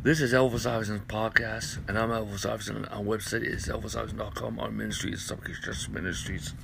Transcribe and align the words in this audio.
This 0.00 0.20
is 0.20 0.32
Elvis 0.32 0.64
Iverson 0.64 1.00
podcast, 1.00 1.78
and 1.88 1.98
I'm 1.98 2.10
Elvis 2.10 2.48
Iverson. 2.48 2.84
Our 2.84 3.02
website 3.02 3.42
is 3.42 3.66
elvisiverson.com. 3.66 4.60
Our 4.60 4.70
ministry 4.70 5.12
is 5.12 5.22
Supplication 5.22 5.64
Justice 5.64 5.88
Ministries. 5.88 6.54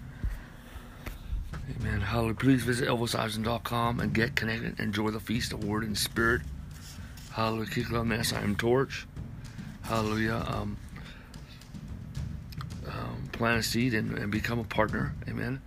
Amen. 1.81 2.01
Hallelujah. 2.01 2.35
Please 2.35 2.63
visit 2.63 2.89
elvisiverson.com 2.89 3.99
and 3.99 4.15
get 4.15 4.37
connected. 4.37 4.79
Enjoy 4.79 5.11
the 5.11 5.19
feast 5.19 5.53
of 5.53 5.65
Word 5.65 5.83
and 5.83 5.99
Spirit. 5.99 6.43
Hallelujah. 7.33 7.71
Kick 7.71 7.93
on 7.93 8.09
the 8.09 8.23
SIM 8.23 8.55
torch. 8.55 9.05
Hallelujah. 9.83 10.45
Um, 10.47 10.77
um, 12.87 13.29
plant 13.33 13.59
a 13.59 13.63
seed 13.65 13.95
and, 13.95 14.17
and, 14.17 14.31
become 14.31 14.61
a 14.61 14.65
partner. 14.65 15.13
Amen. 15.29 15.61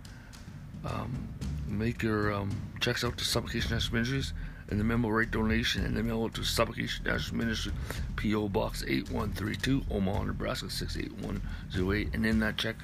Um, 0.86 1.28
make 1.66 2.02
your 2.02 2.32
um, 2.32 2.50
checks 2.80 3.04
out 3.04 3.18
to 3.18 3.26
Supplication 3.26 3.68
Justice 3.68 3.92
Ministries 3.92 4.32
and 4.68 4.78
the 4.78 4.84
memo 4.84 5.08
rate 5.08 5.30
donation 5.30 5.84
and 5.84 5.96
the 5.96 6.02
mail 6.02 6.28
to 6.28 6.44
Supplication 6.44 7.04
National 7.04 7.38
Ministry, 7.38 7.72
P.O. 8.16 8.48
Box 8.48 8.82
8132, 8.82 9.84
Omaha, 9.90 10.24
Nebraska 10.24 10.68
68108. 10.70 12.14
And 12.14 12.26
in 12.26 12.38
that 12.40 12.56
check, 12.58 12.76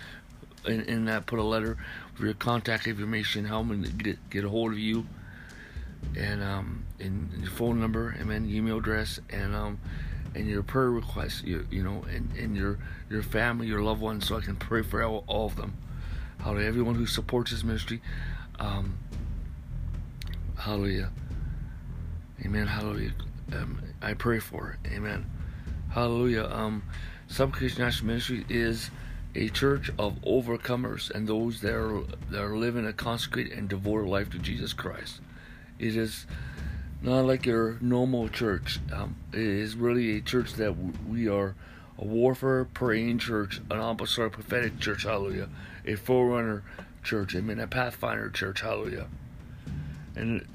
in, 0.67 0.81
in 0.83 1.05
that, 1.07 1.27
put 1.27 1.39
a 1.39 1.43
letter 1.43 1.77
for 2.15 2.25
your 2.25 2.35
contact 2.35 2.87
information, 2.87 3.45
how 3.45 3.61
I'm 3.61 3.69
going 3.69 3.85
to 3.85 3.91
get, 3.91 4.31
get 4.31 4.45
a 4.45 4.49
hold 4.49 4.73
of 4.73 4.79
you, 4.79 5.07
and 6.17 6.43
um, 6.43 6.85
and 7.01 7.31
your 7.41 7.51
phone 7.51 7.81
number, 7.81 8.11
and 8.11 8.31
then 8.31 8.49
email 8.49 8.79
address, 8.79 9.21
and 9.31 9.55
um, 9.55 9.79
and 10.35 10.47
your 10.47 10.63
prayer 10.63 10.91
requests, 10.91 11.43
you, 11.43 11.67
you 11.71 11.83
know, 11.83 12.05
and, 12.11 12.31
and 12.39 12.57
your 12.57 12.79
your 13.11 13.23
family, 13.23 13.67
your 13.67 13.83
loved 13.83 14.01
ones, 14.01 14.27
so 14.27 14.37
I 14.37 14.41
can 14.41 14.57
pray 14.57 14.83
for 14.83 15.03
all, 15.03 15.25
all 15.27 15.47
of 15.47 15.57
them. 15.57 15.75
Hallelujah. 16.39 16.69
Everyone 16.69 16.95
who 16.95 17.07
supports 17.07 17.51
this 17.51 17.65
ministry. 17.65 18.01
Um, 18.59 18.99
hallelujah. 20.57 21.11
Amen. 22.45 22.67
Hallelujah. 22.67 23.13
Um, 23.53 23.81
I 24.03 24.15
pray 24.15 24.39
for. 24.39 24.79
Amen. 24.87 25.31
Hallelujah. 25.91 26.45
Um, 26.45 26.83
Supplication 27.27 27.83
National 27.83 28.09
Ministry 28.09 28.45
is 28.49 28.91
a 29.35 29.49
church 29.49 29.91
of 29.99 30.21
overcomers 30.23 31.11
and 31.11 31.27
those 31.27 31.61
that 31.63 31.75
are 31.75 32.03
that 32.31 32.43
are 32.43 32.57
living 32.57 32.87
a 32.87 32.93
consecrated 32.93 33.53
and 33.53 33.69
devoted 33.69 34.09
life 34.09 34.31
to 34.31 34.39
Jesus 34.39 34.73
Christ. 34.73 35.21
It 35.79 35.97
is 35.97 36.27
not 37.03 37.25
like 37.25 37.47
your 37.47 37.79
normal 37.81 38.29
church. 38.29 38.79
Um, 38.93 39.17
it 39.33 39.41
is 39.41 39.75
really 39.75 40.19
a 40.19 40.21
church 40.21 40.55
that 40.55 40.75
we 41.09 41.29
are 41.29 41.55
a 41.99 42.05
warfare 42.05 42.65
praying 42.65 43.19
church, 43.19 43.61
an 43.71 43.79
apostolic 43.81 44.33
prophetic 44.33 44.79
church. 44.81 45.05
Hallelujah. 45.05 45.49
A 45.87 45.95
forerunner 45.95 46.63
church. 47.03 47.35
Amen. 47.35 47.59
A 47.61 47.67
pathfinder 47.67 48.31
church. 48.31 48.61
Hallelujah. 48.61 49.07
And 50.15 50.47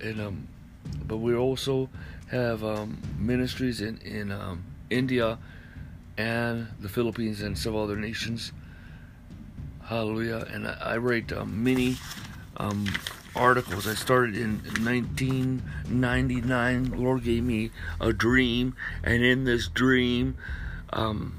and 0.00 0.20
um 0.20 0.48
but 1.06 1.18
we 1.18 1.34
also 1.34 1.88
have 2.30 2.64
um, 2.64 2.98
ministries 3.18 3.80
in 3.80 3.98
in 3.98 4.32
um, 4.32 4.64
India 4.90 5.38
and 6.16 6.68
the 6.80 6.88
Philippines 6.88 7.42
and 7.42 7.58
several 7.58 7.82
other 7.82 7.96
nations. 7.96 8.52
Hallelujah! 9.82 10.46
And 10.50 10.68
I, 10.68 10.76
I 10.80 10.96
write 10.98 11.32
um, 11.32 11.62
many 11.62 11.96
um, 12.56 12.86
articles. 13.36 13.86
I 13.86 13.94
started 13.94 14.36
in 14.36 14.60
1999. 14.82 16.90
The 16.90 16.96
Lord 16.96 17.24
gave 17.24 17.42
me 17.42 17.70
a 18.00 18.12
dream, 18.12 18.74
and 19.02 19.22
in 19.22 19.44
this 19.44 19.68
dream, 19.68 20.36
um, 20.92 21.38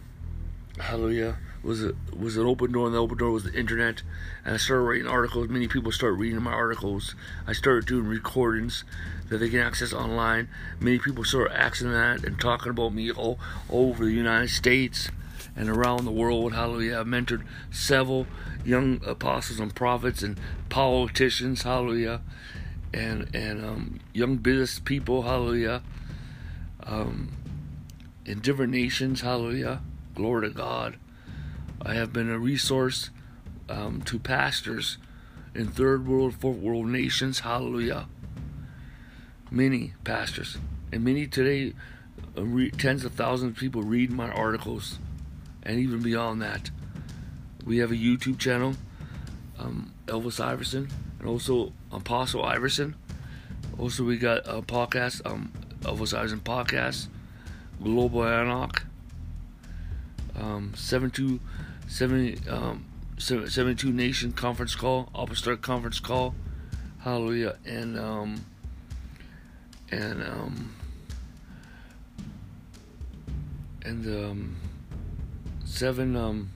Hallelujah 0.80 1.38
was 1.66 1.84
a, 1.84 1.94
was 2.16 2.38
an 2.38 2.46
open 2.46 2.72
door, 2.72 2.86
and 2.86 2.96
the 2.96 3.02
open 3.02 3.18
door 3.18 3.32
was 3.32 3.44
the 3.44 3.54
internet. 3.54 4.04
And 4.46 4.54
I 4.54 4.58
started 4.58 4.84
writing 4.84 5.08
articles. 5.08 5.50
Many 5.50 5.68
people 5.68 5.92
started 5.92 6.16
reading 6.16 6.42
my 6.42 6.54
articles. 6.54 7.16
I 7.48 7.54
started 7.54 7.88
doing 7.88 8.06
recordings 8.06 8.84
that 9.30 9.40
they 9.40 9.50
can 9.50 9.60
access 9.60 9.92
online. 9.92 10.48
Many 10.80 11.00
people 11.00 11.24
started 11.24 11.60
asking 11.60 11.92
that 11.92 12.24
and 12.24 12.40
talking 12.40 12.70
about 12.70 12.94
me 12.94 13.12
all, 13.12 13.40
all 13.70 13.90
over 13.90 14.06
the 14.06 14.12
United 14.12 14.50
States 14.50 15.10
and 15.56 15.70
around 15.70 16.06
the 16.06 16.12
world. 16.12 16.54
Hallelujah. 16.54 17.00
I've 17.00 17.08
mentored 17.08 17.44
several 17.72 18.28
young 18.64 19.02
apostles 19.06 19.60
and 19.60 19.74
prophets 19.74 20.22
and 20.22 20.40
politicians. 20.70 21.64
Hallelujah. 21.64 22.22
And 22.94 23.34
and 23.36 23.66
um, 23.66 24.00
young 24.14 24.38
business 24.38 24.80
people. 24.80 25.24
Hallelujah. 25.24 25.82
Um, 26.84 27.32
in 28.26 28.40
different 28.40 28.72
nations. 28.72 29.22
Hallelujah. 29.22 29.82
Glory 30.14 30.48
to 30.48 30.54
God. 30.54 30.98
I 31.86 31.94
have 31.94 32.12
been 32.12 32.32
a 32.32 32.40
resource 32.40 33.12
um, 33.70 34.02
to 34.06 34.18
pastors 34.18 34.98
in 35.54 35.68
third 35.68 36.08
world, 36.08 36.34
fourth 36.34 36.58
world 36.58 36.88
nations. 36.88 37.42
Hallelujah. 37.42 38.08
Many 39.52 39.94
pastors, 40.04 40.58
and 40.92 41.04
many 41.04 41.28
today, 41.28 41.74
uh, 42.36 42.44
re- 42.44 42.72
tens 42.72 43.06
of 43.06 43.14
thousands 43.14 43.52
of 43.52 43.58
people 43.58 43.84
read 43.84 44.12
my 44.12 44.30
articles, 44.32 44.98
and 45.62 45.80
even 45.80 46.02
beyond 46.02 46.42
that. 46.42 46.72
We 47.64 47.78
have 47.78 47.92
a 47.92 47.96
YouTube 47.96 48.40
channel, 48.40 48.76
um, 49.60 49.94
Elvis 50.08 50.44
Iverson, 50.44 50.90
and 51.20 51.28
also 51.28 51.72
Apostle 51.92 52.44
Iverson. 52.44 52.96
Also, 53.78 54.04
we 54.04 54.18
got 54.18 54.40
a 54.48 54.64
podcast, 54.64 55.24
um, 55.24 55.52
Elvis 55.82 56.18
Iverson 56.18 56.40
Podcast, 56.40 57.08
Global 57.82 58.24
Anarch, 58.26 58.86
um, 60.36 60.74
72 60.76 61.40
70, 61.88 62.50
um, 62.50 62.86
72 63.18 63.92
Nation 63.92 64.32
Conference 64.34 64.76
Call, 64.76 65.10
Apostolic 65.16 65.62
Conference 65.62 66.00
Call, 66.00 66.36
Hallelujah, 67.00 67.58
and 67.66 68.00
um, 68.00 68.46
and 69.92 70.24
um, 70.24 70.76
and 73.84 74.06
um, 74.08 74.56
seven 75.64 76.16
um, 76.16 76.50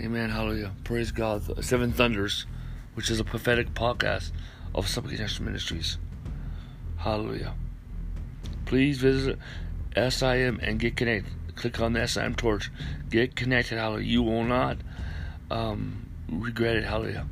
Amen, 0.00 0.30
Hallelujah, 0.30 0.72
Praise 0.84 1.12
God, 1.12 1.64
Seven 1.64 1.92
Thunders, 1.92 2.46
which 2.94 3.10
is 3.10 3.20
a 3.20 3.24
prophetic 3.24 3.74
podcast 3.74 4.32
of 4.74 4.88
Supplication 4.88 5.44
Ministries, 5.44 5.98
Hallelujah. 6.96 7.54
Please 8.64 8.98
visit 8.98 9.38
SIM 9.94 10.58
and 10.62 10.80
get 10.80 10.96
connected 10.96 11.32
click 11.56 11.80
on 11.80 11.92
the 11.92 12.06
SIM 12.06 12.34
torch. 12.34 12.70
Get 13.10 13.36
connected, 13.36 13.78
hallelujah. 13.78 14.06
You 14.06 14.22
will 14.22 14.44
not 14.44 14.78
um, 15.50 16.06
regret 16.28 16.76
it, 16.76 16.84
hallelujah. 16.84 17.26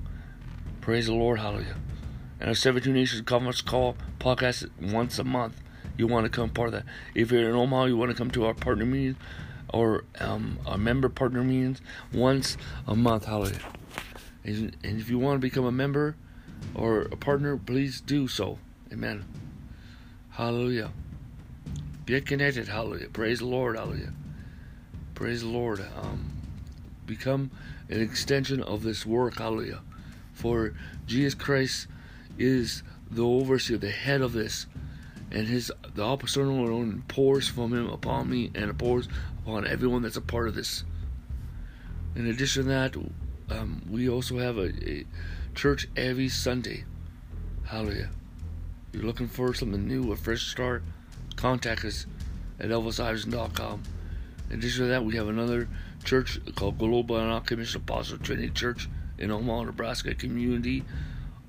Praise 0.80 1.06
the 1.06 1.14
Lord, 1.14 1.38
hallelujah. 1.38 1.76
And 2.40 2.50
a 2.50 2.54
17 2.54 2.92
Nations 2.92 3.22
Conference 3.22 3.60
Call 3.60 3.96
podcast 4.18 4.70
once 4.80 5.18
a 5.18 5.24
month. 5.24 5.60
You 5.96 6.06
want 6.06 6.24
to 6.24 6.30
come 6.30 6.48
part 6.48 6.68
of 6.68 6.72
that. 6.72 6.84
If 7.14 7.30
you're 7.30 7.48
in 7.48 7.54
Omaha, 7.54 7.84
you 7.84 7.96
want 7.96 8.10
to 8.10 8.16
come 8.16 8.30
to 8.30 8.46
our 8.46 8.54
partner 8.54 8.86
meetings 8.86 9.16
or 9.72 10.04
um, 10.18 10.58
our 10.66 10.78
member 10.78 11.08
partner 11.08 11.44
meetings 11.44 11.80
once 12.12 12.56
a 12.86 12.96
month, 12.96 13.26
hallelujah. 13.26 13.60
And 14.44 14.74
if 14.82 15.10
you 15.10 15.18
want 15.18 15.36
to 15.36 15.40
become 15.40 15.64
a 15.64 15.72
member 15.72 16.16
or 16.74 17.02
a 17.02 17.16
partner, 17.16 17.56
please 17.56 18.00
do 18.00 18.26
so. 18.26 18.58
Amen. 18.92 19.24
Hallelujah. 20.30 20.92
Get 22.10 22.26
connected. 22.26 22.66
Hallelujah. 22.66 23.08
Praise 23.08 23.38
the 23.38 23.46
Lord. 23.46 23.76
Hallelujah. 23.76 24.12
Praise 25.14 25.42
the 25.42 25.46
Lord. 25.46 25.86
Um, 25.96 26.32
become 27.06 27.52
an 27.88 28.00
extension 28.00 28.60
of 28.64 28.82
this 28.82 29.06
work. 29.06 29.38
Hallelujah. 29.38 29.80
For 30.32 30.74
Jesus 31.06 31.34
Christ 31.34 31.86
is 32.36 32.82
the 33.12 33.24
overseer, 33.24 33.78
the 33.78 33.92
head 33.92 34.22
of 34.22 34.32
this, 34.32 34.66
and 35.30 35.46
his 35.46 35.70
the 35.94 36.04
apostolic 36.04 36.48
anointing 36.48 37.04
pours 37.06 37.46
from 37.46 37.72
him 37.72 37.86
upon 37.86 38.28
me 38.28 38.50
and 38.56 38.68
it 38.68 38.76
pours 38.76 39.06
upon 39.44 39.64
everyone 39.64 40.02
that's 40.02 40.16
a 40.16 40.20
part 40.20 40.48
of 40.48 40.56
this. 40.56 40.82
In 42.16 42.26
addition 42.26 42.64
to 42.64 42.68
that, 42.70 42.96
um, 43.56 43.82
we 43.88 44.08
also 44.08 44.38
have 44.38 44.58
a, 44.58 44.72
a 44.84 45.06
church 45.54 45.86
every 45.96 46.28
Sunday. 46.28 46.86
Hallelujah. 47.66 48.10
You're 48.92 49.04
looking 49.04 49.28
for 49.28 49.54
something 49.54 49.86
new, 49.86 50.10
a 50.10 50.16
fresh 50.16 50.42
start 50.48 50.82
contact 51.40 51.84
us 51.84 52.06
at 52.58 52.68
elvisiverson.com. 52.68 53.82
In 54.50 54.58
addition 54.58 54.84
to 54.84 54.88
that, 54.90 55.04
we 55.04 55.16
have 55.16 55.28
another 55.28 55.68
church 56.04 56.38
called 56.54 56.78
Global 56.78 57.40
Commission 57.40 57.80
Apostle 57.80 58.18
Trinity 58.18 58.50
Church 58.50 58.88
in 59.18 59.30
Omaha, 59.30 59.64
Nebraska, 59.64 60.14
community 60.14 60.84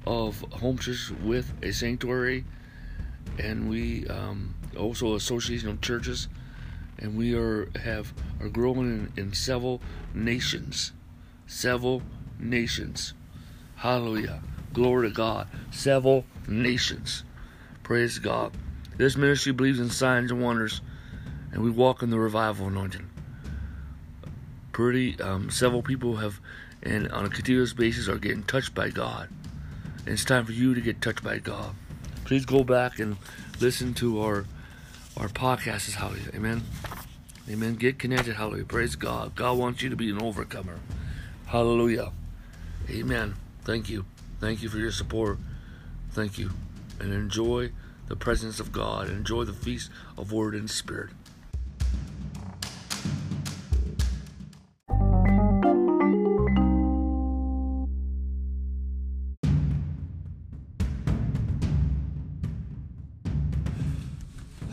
of 0.05 0.41
home 0.51 0.77
churches 0.77 1.11
with 1.23 1.53
a 1.61 1.71
sanctuary, 1.71 2.45
and 3.38 3.69
we 3.69 4.07
um, 4.07 4.55
also 4.77 5.15
association 5.15 5.69
of 5.69 5.81
churches, 5.81 6.27
and 6.97 7.17
we 7.17 7.35
are 7.35 7.69
have 7.79 8.13
are 8.39 8.49
growing 8.49 9.11
in, 9.15 9.23
in 9.25 9.33
several 9.33 9.81
nations, 10.13 10.91
several 11.47 12.01
nations. 12.39 13.13
Hallelujah, 13.77 14.41
glory 14.73 15.09
to 15.09 15.15
God, 15.15 15.47
several 15.71 16.25
nations. 16.47 17.23
Praise 17.83 18.19
God. 18.19 18.53
This 18.97 19.15
ministry 19.15 19.51
believes 19.51 19.79
in 19.79 19.89
signs 19.89 20.31
and 20.31 20.41
wonders, 20.41 20.81
and 21.51 21.63
we 21.63 21.69
walk 21.69 22.03
in 22.03 22.09
the 22.09 22.19
revival 22.19 22.67
anointing. 22.67 23.09
Pretty 24.71 25.19
um, 25.19 25.49
several 25.49 25.81
people 25.81 26.17
have, 26.17 26.39
and 26.83 27.11
on 27.11 27.25
a 27.25 27.29
continuous 27.29 27.73
basis, 27.73 28.07
are 28.07 28.17
getting 28.17 28.43
touched 28.43 28.73
by 28.73 28.89
God. 28.89 29.29
And 30.05 30.09
it's 30.09 30.25
time 30.25 30.45
for 30.45 30.51
you 30.51 30.73
to 30.73 30.81
get 30.81 31.01
touched 31.01 31.23
by 31.23 31.38
God. 31.39 31.75
Please 32.25 32.45
go 32.45 32.63
back 32.63 32.99
and 32.99 33.17
listen 33.59 33.93
to 33.95 34.21
our 34.21 34.45
our 35.17 35.27
podcast 35.27 35.89
is 35.89 35.95
hallelujah. 35.95 36.31
Amen. 36.33 36.63
Amen. 37.49 37.75
Get 37.75 37.99
connected. 37.99 38.35
Hallelujah. 38.35 38.65
Praise 38.65 38.95
God. 38.95 39.35
God 39.35 39.57
wants 39.57 39.81
you 39.81 39.89
to 39.89 39.95
be 39.95 40.09
an 40.09 40.21
overcomer. 40.21 40.79
Hallelujah. 41.47 42.11
Amen. 42.89 43.35
Thank 43.65 43.89
you. 43.89 44.05
Thank 44.39 44.63
you 44.63 44.69
for 44.69 44.77
your 44.77 44.91
support. 44.91 45.38
Thank 46.11 46.38
you. 46.38 46.51
And 46.99 47.13
enjoy 47.13 47.71
the 48.12 48.18
presence 48.18 48.60
of 48.60 48.74
God. 48.74 49.08
and 49.08 49.19
Enjoy 49.19 49.46
the 49.46 49.54
feast 49.54 49.90
of 50.18 50.34
Word 50.34 50.54
and 50.54 50.69
Spirit. 50.69 51.12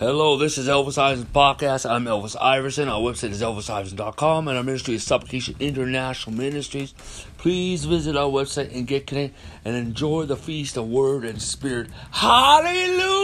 Hello, 0.00 0.36
this 0.36 0.58
is 0.58 0.66
Elvis 0.66 0.98
Iverson 0.98 1.28
Podcast. 1.32 1.88
I'm 1.88 2.06
Elvis 2.06 2.36
Iverson. 2.40 2.88
Our 2.88 3.00
website 3.00 3.30
is 3.30 3.42
elvisiverson.com 3.42 4.48
and 4.48 4.56
our 4.56 4.64
ministry 4.64 4.94
is 4.94 5.04
Supplication 5.04 5.54
International 5.60 6.34
Ministries. 6.34 6.92
Please 7.36 7.84
visit 7.84 8.16
our 8.16 8.28
website 8.28 8.74
and 8.74 8.84
get 8.84 9.06
connected 9.06 9.36
and 9.64 9.76
enjoy 9.76 10.24
the 10.24 10.36
feast 10.36 10.76
of 10.76 10.88
Word 10.88 11.24
and 11.24 11.40
Spirit. 11.40 11.88
Hallelujah! 12.10 13.17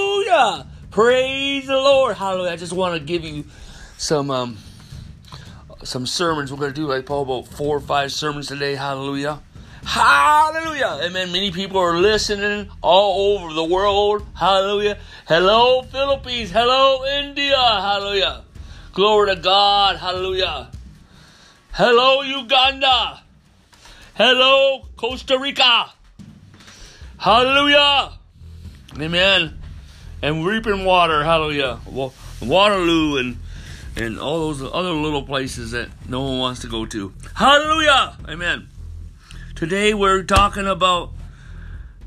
Praise 0.90 1.66
the 1.66 1.76
Lord. 1.76 2.16
Hallelujah. 2.16 2.52
I 2.52 2.56
just 2.56 2.72
want 2.72 2.94
to 2.94 3.04
give 3.04 3.24
you 3.24 3.44
some 3.98 4.30
um, 4.30 4.58
some 5.82 6.06
sermons. 6.06 6.52
We're 6.52 6.58
going 6.58 6.72
to 6.72 6.80
do 6.80 6.86
like 6.86 7.06
probably 7.06 7.40
about 7.40 7.52
four 7.52 7.76
or 7.76 7.80
five 7.80 8.12
sermons 8.12 8.48
today. 8.48 8.74
Hallelujah. 8.74 9.40
Hallelujah. 9.84 11.00
Amen. 11.02 11.30
Many 11.30 11.50
people 11.50 11.78
are 11.78 11.98
listening 11.98 12.70
all 12.80 13.38
over 13.38 13.52
the 13.52 13.64
world. 13.64 14.26
Hallelujah. 14.34 14.98
Hello, 15.28 15.82
Philippines. 15.82 16.50
Hello, 16.50 17.04
India. 17.04 17.56
Hallelujah. 17.56 18.44
Glory 18.92 19.34
to 19.34 19.40
God. 19.40 19.96
Hallelujah. 19.96 20.70
Hello, 21.72 22.22
Uganda. 22.22 23.20
Hello, 24.14 24.86
Costa 24.96 25.38
Rica. 25.38 25.90
Hallelujah. 27.18 28.12
Amen. 28.98 29.58
And 30.24 30.46
reaping 30.46 30.86
water. 30.86 31.22
Hallelujah. 31.22 31.80
Waterloo 32.40 33.18
and 33.18 33.36
and 33.94 34.18
all 34.18 34.50
those 34.50 34.62
other 34.62 34.92
little 34.92 35.22
places 35.22 35.72
that 35.72 35.90
no 36.08 36.22
one 36.22 36.38
wants 36.38 36.62
to 36.62 36.66
go 36.66 36.86
to. 36.86 37.12
Hallelujah. 37.34 38.16
Amen. 38.26 38.68
Today 39.54 39.92
we're 39.92 40.22
talking 40.22 40.66
about 40.66 41.12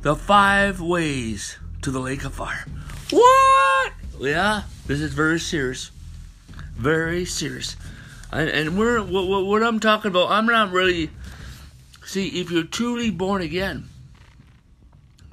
the 0.01 0.15
five 0.15 0.81
ways 0.81 1.59
to 1.83 1.91
the 1.91 1.99
lake 1.99 2.25
of 2.25 2.33
fire. 2.33 2.65
What? 3.11 3.93
Yeah, 4.19 4.63
this 4.87 4.99
is 4.99 5.13
very 5.13 5.39
serious. 5.39 5.91
Very 6.75 7.23
serious. 7.23 7.77
And, 8.31 8.49
and 8.49 8.79
we're 8.79 8.99
what, 9.03 9.45
what 9.45 9.61
I'm 9.61 9.79
talking 9.79 10.09
about. 10.09 10.31
I'm 10.31 10.47
not 10.47 10.71
really. 10.71 11.11
See, 12.03 12.29
if 12.41 12.49
you're 12.49 12.63
truly 12.63 13.11
born 13.11 13.43
again, 13.43 13.89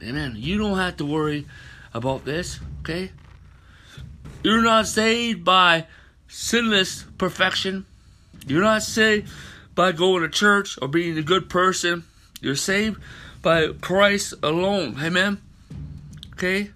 amen. 0.02 0.34
You 0.37 0.58
don't 0.58 0.76
have 0.76 0.98
to 0.98 1.06
worry 1.06 1.46
about 1.94 2.25
this. 2.25 2.61
Okay. 2.81 3.11
You're 4.43 4.62
not 4.62 4.87
saved 4.87 5.44
by 5.44 5.87
sinless 6.29 7.05
perfection. 7.17 7.87
You're 8.46 8.62
not 8.62 8.82
saved 8.82 9.31
by 9.75 9.93
going 9.93 10.23
to 10.23 10.29
church 10.29 10.79
or 10.82 10.88
being 10.88 11.17
a 11.17 11.23
good 11.23 11.49
person. 11.49 12.05
You're 12.41 12.56
saved 12.56 13.00
by 13.41 13.69
Christ 13.69 14.35
alone. 14.43 14.96
Amen. 15.00 15.41
Okay? 16.32 16.70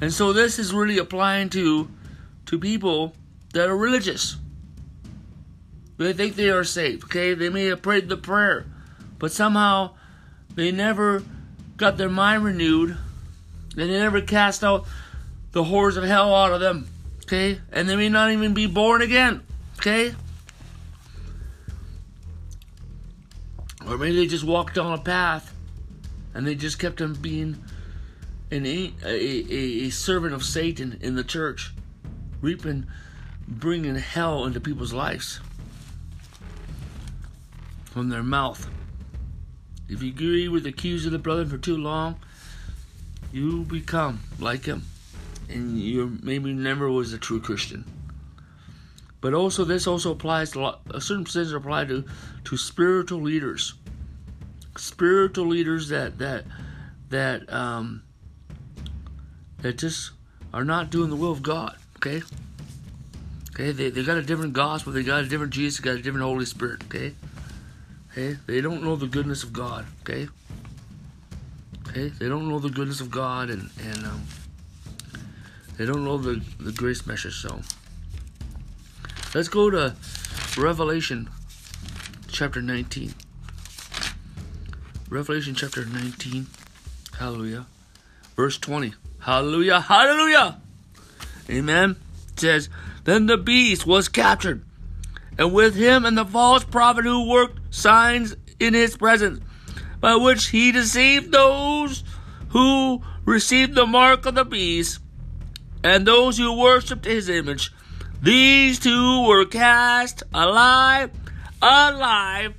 And 0.00 0.12
so 0.12 0.32
this 0.32 0.58
is 0.58 0.74
really 0.74 0.98
applying 0.98 1.48
to 1.50 1.88
to 2.46 2.58
people 2.58 3.14
that 3.52 3.68
are 3.68 3.76
religious. 3.76 4.36
They 5.96 6.12
think 6.12 6.34
they 6.34 6.50
are 6.50 6.64
saved. 6.64 7.04
Okay? 7.04 7.34
They 7.34 7.48
may 7.48 7.66
have 7.66 7.82
prayed 7.82 8.08
the 8.08 8.16
prayer, 8.16 8.66
but 9.18 9.30
somehow 9.30 9.90
they 10.54 10.72
never 10.72 11.22
got 11.76 11.98
their 11.98 12.08
mind 12.10 12.44
renewed. 12.44 12.96
And 13.76 13.90
they 13.90 13.98
never 13.98 14.20
cast 14.20 14.62
out 14.62 14.86
the 15.52 15.64
horrors 15.64 15.96
of 15.96 16.04
hell 16.04 16.34
out 16.34 16.52
of 16.52 16.60
them. 16.60 16.88
Okay? 17.22 17.60
And 17.72 17.88
they 17.88 17.96
may 17.96 18.08
not 18.08 18.30
even 18.30 18.54
be 18.54 18.66
born 18.66 19.02
again. 19.02 19.42
Okay? 19.78 20.14
Or 23.86 23.98
maybe 23.98 24.16
they 24.16 24.26
just 24.26 24.44
walked 24.44 24.74
down 24.74 24.92
a 24.92 24.98
path 25.02 25.54
and 26.34 26.46
they 26.46 26.54
just 26.54 26.78
kept 26.78 27.00
on 27.00 27.14
being 27.14 27.62
an, 28.50 28.66
a, 28.66 28.92
a, 29.04 29.08
a 29.86 29.90
servant 29.90 30.34
of 30.34 30.44
Satan 30.44 30.98
in 31.00 31.14
the 31.14 31.24
church, 31.24 31.72
reaping, 32.40 32.86
bringing 33.48 33.96
hell 33.96 34.44
into 34.44 34.60
people's 34.60 34.92
lives 34.92 35.40
from 37.84 38.08
their 38.08 38.22
mouth. 38.22 38.68
If 39.88 40.02
you 40.02 40.10
agree 40.10 40.48
with 40.48 40.62
the 40.62 40.70
accuser 40.70 41.08
of 41.08 41.12
the 41.12 41.18
brother 41.18 41.44
for 41.44 41.58
too 41.58 41.76
long, 41.76 42.18
you 43.32 43.64
become 43.64 44.20
like 44.38 44.66
him, 44.66 44.82
and 45.48 45.78
you 45.78 46.18
maybe 46.22 46.52
never 46.52 46.90
was 46.90 47.12
a 47.12 47.18
true 47.18 47.40
Christian. 47.40 47.84
But 49.20 49.34
also, 49.34 49.64
this 49.64 49.86
also 49.86 50.12
applies 50.12 50.50
to 50.52 50.74
a 50.90 51.00
certain 51.00 51.24
percentage 51.24 51.52
apply 51.52 51.84
to 51.86 52.04
to 52.44 52.56
spiritual 52.56 53.20
leaders, 53.20 53.74
spiritual 54.76 55.46
leaders 55.46 55.88
that 55.88 56.18
that 56.18 56.44
that 57.10 57.50
um, 57.52 58.02
that 59.58 59.78
just 59.78 60.10
are 60.52 60.64
not 60.64 60.90
doing 60.90 61.08
the 61.08 61.16
will 61.16 61.30
of 61.30 61.42
God. 61.42 61.76
Okay, 61.96 62.22
okay, 63.54 63.70
they 63.70 63.90
they 63.90 64.02
got 64.02 64.16
a 64.16 64.22
different 64.22 64.52
gospel, 64.54 64.92
they 64.92 65.04
got 65.04 65.22
a 65.22 65.28
different 65.28 65.52
Jesus, 65.52 65.80
they 65.80 65.84
got 65.84 65.98
a 65.98 66.02
different 66.02 66.24
Holy 66.24 66.44
Spirit. 66.44 66.82
Okay, 66.86 67.14
okay, 68.10 68.38
they 68.46 68.60
don't 68.60 68.82
know 68.82 68.96
the 68.96 69.06
goodness 69.06 69.44
of 69.44 69.52
God. 69.52 69.86
Okay, 70.00 70.28
okay, 71.92 72.08
they 72.08 72.28
don't 72.28 72.48
know 72.48 72.58
the 72.58 72.70
goodness 72.70 73.00
of 73.00 73.10
God, 73.10 73.48
and 73.48 73.70
and 73.86 74.04
um, 74.04 74.22
they 75.78 75.86
don't 75.86 76.04
know 76.04 76.18
the 76.18 76.42
the 76.58 76.72
grace 76.72 77.06
message. 77.06 77.40
So. 77.40 77.60
Let's 79.34 79.48
go 79.48 79.70
to 79.70 79.94
Revelation 80.58 81.30
chapter 82.28 82.60
19. 82.60 83.14
Revelation 85.08 85.54
chapter 85.54 85.86
19. 85.86 86.48
Hallelujah. 87.18 87.64
Verse 88.36 88.58
20. 88.58 88.92
Hallelujah. 89.20 89.80
Hallelujah. 89.80 90.60
Amen. 91.48 91.96
It 92.34 92.40
says, 92.40 92.68
Then 93.04 93.24
the 93.24 93.38
beast 93.38 93.86
was 93.86 94.10
captured, 94.10 94.62
and 95.38 95.54
with 95.54 95.76
him 95.76 96.04
and 96.04 96.18
the 96.18 96.26
false 96.26 96.64
prophet 96.64 97.06
who 97.06 97.26
worked 97.26 97.74
signs 97.74 98.36
in 98.60 98.74
his 98.74 98.98
presence, 98.98 99.40
by 100.02 100.16
which 100.16 100.48
he 100.48 100.72
deceived 100.72 101.30
those 101.30 102.02
who 102.48 103.00
received 103.24 103.74
the 103.74 103.86
mark 103.86 104.26
of 104.26 104.34
the 104.34 104.44
beast, 104.44 104.98
and 105.84 106.04
those 106.04 106.36
who 106.36 106.58
worshipped 106.58 107.04
his 107.04 107.28
image. 107.28 107.72
These 108.20 108.80
two 108.80 109.24
were 109.26 109.46
cast 109.46 110.24
alive, 110.34 111.12
alive. 111.62 112.54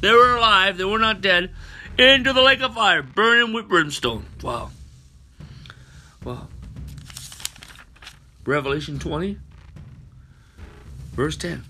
They 0.00 0.12
were 0.12 0.36
alive, 0.36 0.76
they 0.76 0.84
were 0.84 0.98
not 0.98 1.22
dead, 1.22 1.50
into 1.98 2.34
the 2.34 2.42
lake 2.42 2.60
of 2.60 2.74
fire, 2.74 3.02
burning 3.02 3.54
with 3.54 3.68
brimstone. 3.68 4.26
Wow. 4.42 4.70
Wow. 6.24 6.48
Revelation 8.44 8.98
20, 8.98 9.38
verse 11.14 11.36
10. 11.38 11.64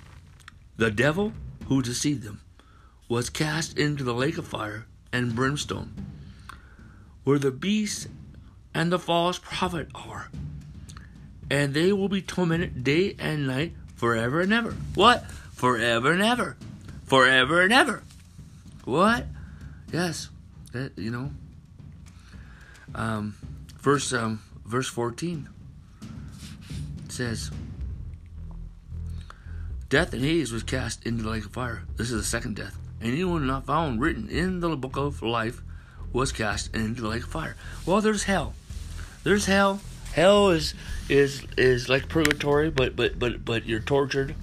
The 0.78 0.90
devil 0.90 1.32
who 1.66 1.80
deceived 1.80 2.24
them 2.24 2.40
was 3.08 3.30
cast 3.30 3.78
into 3.78 4.02
the 4.02 4.14
lake 4.14 4.36
of 4.36 4.48
fire 4.48 4.86
and 5.12 5.34
brimstone, 5.34 5.92
where 7.24 7.38
the 7.38 7.50
beast 7.50 8.08
and 8.74 8.90
the 8.90 8.98
false 8.98 9.38
prophet 9.38 9.88
are 9.94 10.30
and 11.52 11.74
they 11.74 11.92
will 11.92 12.08
be 12.08 12.22
tormented 12.22 12.82
day 12.82 13.14
and 13.18 13.46
night 13.46 13.74
forever 13.94 14.40
and 14.40 14.54
ever. 14.54 14.70
What? 14.94 15.30
Forever 15.52 16.12
and 16.12 16.22
ever. 16.22 16.56
Forever 17.04 17.60
and 17.60 17.74
ever. 17.74 18.02
What? 18.86 19.26
Yes. 19.92 20.30
That, 20.72 20.96
you 20.96 21.10
know. 21.10 21.30
Um, 22.94 23.34
verse 23.80 24.14
um, 24.14 24.42
verse 24.64 24.88
14 24.88 25.46
says 27.08 27.50
Death 29.90 30.14
and 30.14 30.22
Hades 30.22 30.52
was 30.52 30.62
cast 30.62 31.04
into 31.04 31.22
the 31.22 31.28
lake 31.28 31.44
of 31.44 31.52
fire. 31.52 31.82
This 31.96 32.10
is 32.10 32.16
the 32.16 32.26
second 32.26 32.56
death. 32.56 32.78
Anyone 33.02 33.46
not 33.46 33.66
found 33.66 34.00
written 34.00 34.28
in 34.28 34.60
the 34.60 34.76
book 34.76 34.96
of 34.96 35.22
life 35.22 35.62
was 36.12 36.32
cast 36.32 36.74
into 36.74 37.02
the 37.02 37.08
lake 37.08 37.24
of 37.24 37.30
fire. 37.30 37.56
Well, 37.84 38.00
there's 38.00 38.24
hell. 38.24 38.54
There's 39.24 39.46
hell 39.46 39.80
hell 40.12 40.50
is 40.50 40.74
is 41.08 41.42
is 41.56 41.88
like 41.88 42.08
purgatory, 42.08 42.70
but 42.70 42.94
but 42.94 43.18
but 43.18 43.44
but 43.44 43.66
you're 43.66 43.80
tortured, 43.80 44.34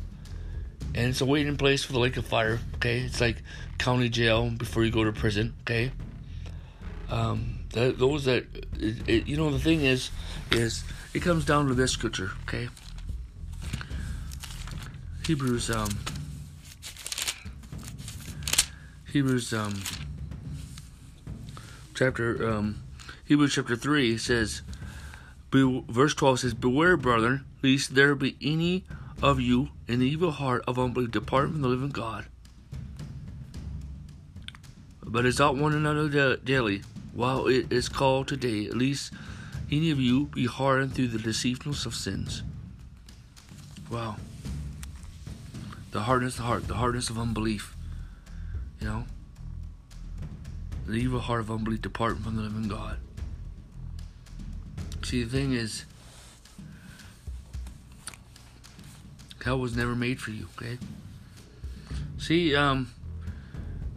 and 0.94 1.10
it's 1.10 1.22
a 1.22 1.26
waiting 1.26 1.58
place 1.58 1.84
for 1.84 1.94
the 1.94 2.00
lake 2.00 2.18
of 2.18 2.26
fire. 2.26 2.60
Okay, 2.76 3.00
it's 3.00 3.22
like 3.22 3.38
county 3.78 4.10
jail 4.10 4.50
before 4.50 4.84
you 4.84 4.92
go 4.92 5.04
to 5.04 5.12
prison. 5.12 5.54
Okay, 5.62 5.92
um, 7.10 7.60
that, 7.74 7.98
those 7.98 8.26
that 8.26 8.46
it, 8.78 9.08
it, 9.08 9.28
you 9.28 9.38
know 9.38 9.52
the 9.52 9.60
thing 9.60 9.82
is 9.82 10.12
is 10.52 10.84
it 11.14 11.22
comes 11.22 11.46
down 11.46 11.68
to 11.68 11.74
this 11.74 11.92
scripture, 11.92 12.32
okay? 12.44 12.70
Hebrews 15.26 15.70
um 15.70 15.90
Hebrews 19.12 19.52
um 19.54 19.74
chapter 21.96 22.48
um 22.48 22.84
Hebrews 23.26 23.56
chapter 23.56 23.76
3 23.76 24.20
says 24.20 24.62
be, 25.50 25.84
verse 25.90 26.14
12 26.14 26.42
says 26.42 26.54
beware 26.54 26.96
brethren 26.96 27.44
lest 27.64 27.96
there 27.96 28.14
be 28.14 28.38
any 28.40 28.84
of 29.24 29.40
you 29.40 29.70
an 29.88 30.04
evil 30.04 30.30
heart 30.30 30.64
of 30.68 30.78
unbelief 30.78 31.10
depart 31.10 31.50
from 31.50 31.64
the 31.64 31.68
living 31.68 31.90
God. 31.90 32.28
But 35.04 35.26
exalt 35.26 35.58
one 35.58 35.74
another 35.74 36.38
daily. 36.38 36.84
While 37.14 37.48
it 37.48 37.74
is 37.74 37.90
called 37.90 38.28
today 38.28 38.68
at 38.68 38.78
least 38.78 39.12
any 39.72 39.90
of 39.90 40.00
you 40.00 40.28
be 40.28 40.46
hardened 40.46 40.94
through 40.94 41.08
the 41.08 41.18
deceitfulness 41.18 41.88
of 41.88 41.96
sins. 41.96 42.44
Wow. 43.90 44.18
The 45.90 46.02
hardness 46.02 46.34
of 46.34 46.38
the 46.38 46.44
heart 46.44 46.68
the 46.68 46.76
hardness 46.76 47.10
of 47.10 47.18
unbelief 47.18 47.76
you 48.80 48.88
know 48.88 49.06
the 50.86 50.94
evil 50.94 51.20
heart 51.20 51.42
of 51.42 51.52
unbelief 51.52 51.82
depart 51.82 52.18
from 52.20 52.36
the 52.36 52.42
living 52.42 52.68
God 52.68 52.98
See, 55.10 55.24
the 55.24 55.30
thing 55.32 55.54
is, 55.54 55.86
hell 59.44 59.60
was 59.60 59.76
never 59.76 59.96
made 59.96 60.22
for 60.22 60.30
you, 60.30 60.48
okay? 60.56 60.78
See, 62.20 62.56
um, 62.56 62.94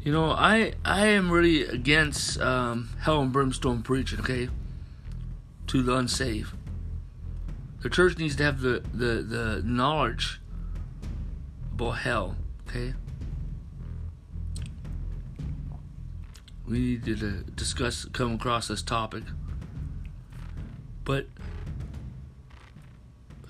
you 0.02 0.10
know, 0.10 0.30
I 0.30 0.72
I 0.86 1.08
am 1.08 1.30
really 1.30 1.64
against 1.64 2.40
um, 2.40 2.88
hell 3.00 3.20
and 3.20 3.30
brimstone 3.30 3.82
preaching, 3.82 4.20
okay? 4.20 4.48
To 5.66 5.82
the 5.82 5.94
unsaved. 5.94 6.54
The 7.82 7.90
church 7.90 8.16
needs 8.16 8.36
to 8.36 8.44
have 8.44 8.60
the, 8.60 8.82
the, 8.94 9.22
the 9.22 9.62
knowledge 9.66 10.40
about 11.74 11.98
hell, 11.98 12.36
okay? 12.68 12.94
We 16.72 16.78
need 16.78 17.04
to 17.04 17.42
discuss, 17.54 18.06
come 18.06 18.36
across 18.36 18.68
this 18.68 18.80
topic. 18.80 19.24
But 21.04 21.26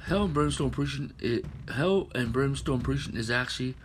hell 0.06 0.24
and 0.24 0.34
brimstone 0.34 0.70
preaching, 0.70 1.12
it, 1.20 1.44
hell 1.72 2.10
and 2.16 2.32
brimstone 2.32 2.80
preaching 2.80 3.16
is 3.16 3.30
actually 3.30 3.76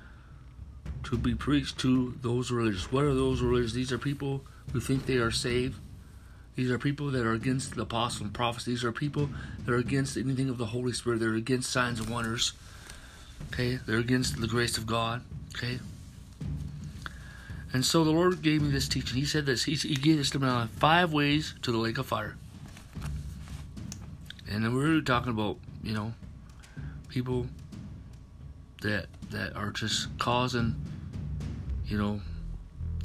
to 1.03 1.19
be 1.19 1.35
preached 1.35 1.77
to 1.81 2.15
those 2.23 2.49
religious. 2.49 2.91
What 2.91 3.03
are 3.03 3.13
those 3.13 3.41
religious? 3.41 3.73
These 3.73 3.91
are 3.91 3.99
people 3.99 4.43
who 4.73 4.79
think 4.79 5.05
they 5.05 5.17
are 5.17 5.29
saved. 5.29 5.79
These 6.55 6.71
are 6.71 6.79
people 6.79 7.11
that 7.11 7.23
are 7.23 7.33
against 7.33 7.75
the 7.75 7.83
apostle 7.83 8.25
and 8.25 8.33
prophets. 8.33 8.65
These 8.65 8.83
are 8.83 8.91
people 8.91 9.29
that 9.63 9.71
are 9.71 9.77
against 9.77 10.17
anything 10.17 10.49
of 10.49 10.57
the 10.57 10.65
Holy 10.65 10.93
Spirit. 10.93 11.19
They're 11.19 11.35
against 11.35 11.69
signs 11.69 11.99
and 11.99 12.09
wonders. 12.09 12.53
Okay, 13.53 13.75
they're 13.85 13.99
against 13.99 14.41
the 14.41 14.47
grace 14.47 14.79
of 14.79 14.87
God. 14.87 15.21
Okay. 15.55 15.77
And 17.77 17.85
so 17.85 18.03
the 18.03 18.09
Lord 18.09 18.41
gave 18.41 18.63
me 18.63 18.71
this 18.71 18.87
teaching. 18.87 19.19
He 19.19 19.25
said 19.25 19.45
this. 19.45 19.65
He, 19.65 19.75
he 19.75 19.93
gave 19.93 20.19
us 20.19 20.31
to 20.31 20.39
me 20.39 20.67
five 20.77 21.13
ways 21.13 21.53
to 21.61 21.71
the 21.71 21.77
lake 21.77 21.99
of 21.99 22.07
fire. 22.07 22.35
And 24.49 24.65
then 24.65 24.73
we're 24.73 24.81
really 24.81 25.01
talking 25.03 25.29
about, 25.29 25.59
you 25.83 25.93
know, 25.93 26.11
people 27.07 27.45
that 28.81 29.05
that 29.29 29.55
are 29.55 29.69
just 29.69 30.17
causing, 30.17 30.75
you 31.85 31.99
know, 31.99 32.19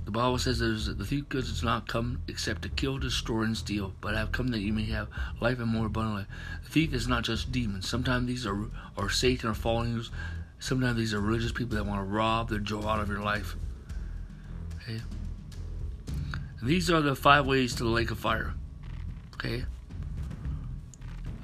the 0.06 0.10
Bible 0.10 0.38
says 0.38 0.60
there's 0.60 0.86
the 0.86 1.04
thief 1.04 1.28
does 1.28 1.62
not 1.62 1.86
come 1.86 2.22
except 2.26 2.62
to 2.62 2.70
kill, 2.70 2.96
destroy, 2.96 3.42
and 3.42 3.54
steal, 3.54 3.92
but 4.00 4.14
I've 4.14 4.32
come 4.32 4.48
that 4.48 4.60
you 4.60 4.72
may 4.72 4.86
have 4.86 5.08
life 5.38 5.58
and 5.58 5.68
more 5.68 5.84
abundantly. 5.84 6.24
The 6.64 6.70
thief 6.70 6.94
is 6.94 7.06
not 7.06 7.24
just 7.24 7.52
demons. 7.52 7.86
Sometimes 7.86 8.26
these 8.26 8.46
are 8.46 8.70
are 8.96 9.10
Satan 9.10 9.50
or 9.50 9.54
fallen 9.54 10.02
Sometimes 10.60 10.96
these 10.96 11.12
are 11.12 11.20
religious 11.20 11.52
people 11.52 11.76
that 11.76 11.84
want 11.84 12.00
to 12.00 12.10
rob 12.10 12.48
the 12.48 12.58
joy 12.58 12.86
out 12.86 13.00
of 13.00 13.10
your 13.10 13.20
life. 13.20 13.54
Okay. 14.82 15.00
These 16.62 16.90
are 16.90 17.00
the 17.00 17.14
five 17.14 17.46
ways 17.46 17.74
to 17.76 17.84
the 17.84 17.90
lake 17.90 18.10
of 18.10 18.18
fire. 18.18 18.54
Okay. 19.34 19.64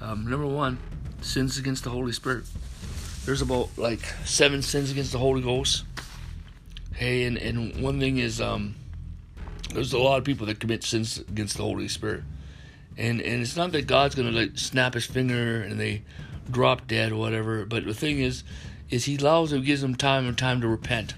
Um, 0.01 0.29
number 0.29 0.47
one, 0.47 0.79
sins 1.21 1.59
against 1.59 1.85
the 1.85 1.91
Holy 1.91 2.13
Spirit. 2.13 2.45
There's 3.25 3.43
about 3.43 3.71
like 3.77 4.01
seven 4.25 4.63
sins 4.63 4.91
against 4.91 5.13
the 5.13 5.19
Holy 5.19 5.43
Ghost. 5.43 5.85
Hey, 6.95 7.25
and, 7.25 7.37
and 7.37 7.83
one 7.83 8.01
thing 8.01 8.19
is, 8.19 8.41
um, 8.41 8.75
there's 9.73 9.93
a 9.93 9.99
lot 9.99 10.19
of 10.19 10.25
people 10.25 10.47
that 10.47 10.61
commit 10.61 10.85
sins 10.85 11.19
against 11.19 11.57
the 11.57 11.63
Holy 11.63 11.89
Spirit, 11.89 12.23
and 12.97 13.21
and 13.21 13.43
it's 13.43 13.57
not 13.57 13.73
that 13.73 13.87
God's 13.87 14.15
gonna 14.15 14.31
like 14.31 14.57
snap 14.57 14.95
His 14.95 15.05
finger 15.05 15.63
and 15.63 15.79
they 15.79 16.03
drop 16.51 16.87
dead 16.87 17.13
or 17.13 17.17
whatever. 17.17 17.67
But 17.67 17.85
the 17.85 17.95
thing 17.95 18.21
is, 18.21 18.45
is 18.89 19.05
He 19.05 19.17
allows 19.17 19.51
them, 19.51 19.63
gives 19.63 19.83
them 19.83 19.95
time 19.95 20.27
and 20.27 20.39
time 20.39 20.61
to 20.61 20.69
repent. 20.69 21.15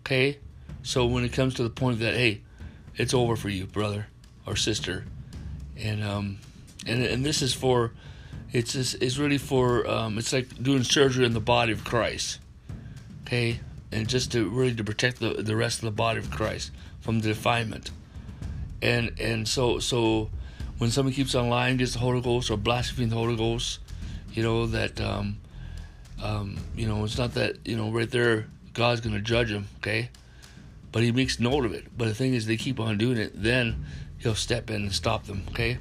Okay, 0.00 0.38
so 0.84 1.06
when 1.06 1.24
it 1.24 1.32
comes 1.32 1.54
to 1.54 1.62
the 1.62 1.70
point 1.70 1.98
that 2.00 2.14
hey, 2.14 2.42
it's 2.96 3.14
over 3.14 3.36
for 3.36 3.48
you, 3.48 3.64
brother 3.64 4.06
or 4.46 4.54
sister, 4.54 5.06
and 5.76 6.04
um, 6.04 6.38
and 6.86 7.02
and 7.02 7.24
this 7.24 7.40
is 7.42 7.54
for 7.54 7.92
it's 8.52 8.74
it's 8.76 9.16
really 9.16 9.38
for 9.38 9.88
um, 9.88 10.18
it's 10.18 10.32
like 10.32 10.62
doing 10.62 10.84
surgery 10.84 11.24
on 11.24 11.32
the 11.32 11.40
body 11.40 11.72
of 11.72 11.84
Christ, 11.84 12.38
okay, 13.22 13.60
and 13.90 14.06
just 14.06 14.30
to 14.32 14.48
really 14.50 14.74
to 14.74 14.84
protect 14.84 15.20
the 15.20 15.42
the 15.42 15.56
rest 15.56 15.78
of 15.78 15.86
the 15.86 15.90
body 15.90 16.18
of 16.18 16.30
Christ 16.30 16.70
from 17.00 17.20
the 17.20 17.28
defilement, 17.28 17.90
and 18.82 19.18
and 19.18 19.48
so 19.48 19.78
so 19.78 20.28
when 20.76 20.90
somebody 20.90 21.16
keeps 21.16 21.34
on 21.34 21.48
lying 21.48 21.76
against 21.76 21.94
the 21.94 22.00
Holy 22.00 22.20
Ghost 22.20 22.50
or 22.50 22.58
blaspheming 22.58 23.08
the 23.08 23.16
Holy 23.16 23.36
Ghost, 23.36 23.78
you 24.34 24.42
know 24.42 24.66
that 24.66 25.00
um, 25.00 25.38
um, 26.22 26.58
you 26.76 26.86
know 26.86 27.02
it's 27.04 27.16
not 27.16 27.32
that 27.34 27.56
you 27.64 27.74
know 27.74 27.90
right 27.90 28.10
there 28.10 28.48
God's 28.74 29.00
gonna 29.00 29.22
judge 29.22 29.50
him, 29.50 29.66
okay, 29.78 30.10
but 30.94 31.02
He 31.02 31.10
makes 31.10 31.40
note 31.40 31.64
of 31.64 31.74
it. 31.74 31.86
But 31.98 32.06
the 32.06 32.14
thing 32.14 32.34
is, 32.34 32.46
they 32.46 32.56
keep 32.56 32.78
on 32.78 32.96
doing 32.96 33.18
it, 33.18 33.32
then 33.34 33.84
He'll 34.18 34.36
step 34.36 34.70
in 34.70 34.82
and 34.82 34.92
stop 34.92 35.24
them, 35.24 35.42
okay. 35.50 35.78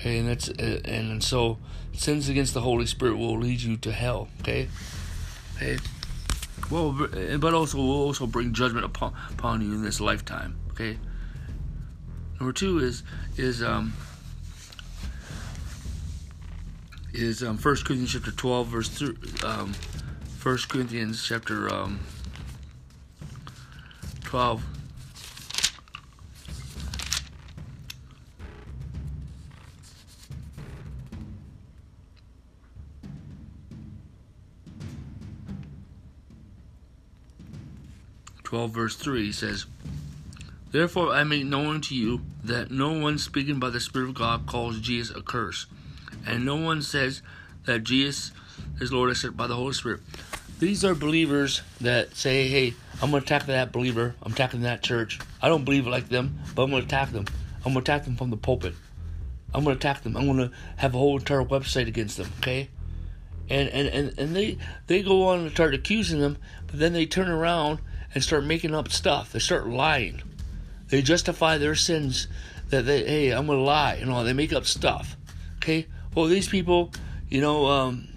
Okay, 0.00 0.18
and 0.18 0.28
that's 0.28 0.48
uh, 0.48 0.80
and 0.84 1.22
so 1.22 1.58
sins 1.92 2.28
against 2.28 2.54
the 2.54 2.60
Holy 2.60 2.86
Spirit 2.86 3.16
will 3.16 3.38
lead 3.38 3.62
you 3.62 3.76
to 3.78 3.92
hell. 3.92 4.28
Okay, 4.40 4.68
okay. 5.56 5.78
Well, 6.70 6.90
but 7.38 7.54
also 7.54 7.78
will 7.78 7.92
also 7.92 8.26
bring 8.26 8.52
judgment 8.52 8.84
upon 8.84 9.14
upon 9.30 9.62
you 9.62 9.72
in 9.72 9.82
this 9.82 10.00
lifetime. 10.00 10.58
Okay. 10.72 10.98
Number 12.38 12.52
two 12.52 12.80
is 12.80 13.04
is 13.36 13.62
um 13.62 13.94
is 17.14 17.42
um 17.42 17.56
First 17.56 17.86
Corinthians 17.86 18.12
chapter 18.12 18.32
twelve 18.32 18.66
verse 18.66 18.88
three 18.88 19.16
um 19.44 19.72
First 20.36 20.68
Corinthians 20.68 21.24
chapter 21.24 21.72
um 21.72 22.00
twelve 24.26 24.62
12, 38.46 38.70
verse 38.70 38.96
3 38.96 39.32
says, 39.32 39.66
Therefore 40.70 41.10
I 41.10 41.24
make 41.24 41.44
known 41.44 41.80
to 41.82 41.96
you 41.96 42.20
that 42.44 42.70
no 42.70 42.92
one 42.92 43.18
speaking 43.18 43.58
by 43.58 43.70
the 43.70 43.80
Spirit 43.80 44.08
of 44.08 44.14
God 44.14 44.46
calls 44.46 44.78
Jesus 44.78 45.16
a 45.16 45.20
curse, 45.20 45.66
and 46.24 46.44
no 46.44 46.54
one 46.54 46.80
says 46.80 47.22
that 47.64 47.82
Jesus 47.82 48.30
is 48.80 48.92
Lord 48.92 49.10
except 49.10 49.36
by 49.36 49.48
the 49.48 49.56
Holy 49.56 49.72
Spirit. 49.72 50.00
These 50.60 50.84
are 50.84 50.94
believers 50.94 51.62
that 51.80 52.16
say, 52.16 52.48
hey, 52.48 52.74
I'm 53.02 53.10
going 53.10 53.22
to 53.22 53.26
attack 53.26 53.46
that 53.46 53.72
believer. 53.72 54.14
I'm 54.22 54.32
attacking 54.32 54.62
that 54.62 54.82
church. 54.82 55.18
I 55.42 55.48
don't 55.48 55.64
believe 55.64 55.86
like 55.86 56.08
them, 56.08 56.38
but 56.54 56.62
I'm 56.62 56.70
going 56.70 56.82
to 56.82 56.86
attack 56.86 57.10
them. 57.10 57.26
I'm 57.58 57.72
going 57.72 57.84
to 57.84 57.92
attack 57.92 58.04
them 58.04 58.16
from 58.16 58.30
the 58.30 58.36
pulpit. 58.36 58.74
I'm 59.54 59.64
going 59.64 59.76
to 59.76 59.80
attack 59.80 60.02
them. 60.02 60.16
I'm 60.16 60.26
going 60.26 60.38
to 60.38 60.50
have 60.76 60.94
a 60.94 60.98
whole 60.98 61.18
entire 61.18 61.44
website 61.44 61.88
against 61.88 62.16
them, 62.16 62.30
okay? 62.38 62.68
And, 63.48 63.68
and, 63.68 63.88
and, 63.88 64.18
and 64.18 64.36
they, 64.36 64.58
they 64.86 65.02
go 65.02 65.28
on 65.28 65.40
and 65.40 65.50
start 65.50 65.74
accusing 65.74 66.20
them, 66.20 66.38
but 66.66 66.78
then 66.78 66.92
they 66.92 67.06
turn 67.06 67.28
around 67.28 67.80
and 68.14 68.24
start 68.24 68.44
making 68.44 68.74
up 68.74 68.90
stuff. 68.90 69.32
They 69.32 69.38
start 69.38 69.68
lying. 69.68 70.22
They 70.88 71.02
justify 71.02 71.58
their 71.58 71.74
sins 71.74 72.28
that 72.70 72.86
they, 72.86 73.04
hey, 73.04 73.30
I'm 73.30 73.46
gonna 73.46 73.60
lie. 73.60 73.96
You 73.96 74.06
know, 74.06 74.24
they 74.24 74.32
make 74.32 74.52
up 74.52 74.66
stuff. 74.66 75.16
Okay. 75.56 75.86
Well, 76.14 76.26
these 76.26 76.48
people, 76.48 76.92
you 77.28 77.40
know, 77.40 77.66
um, 77.66 78.08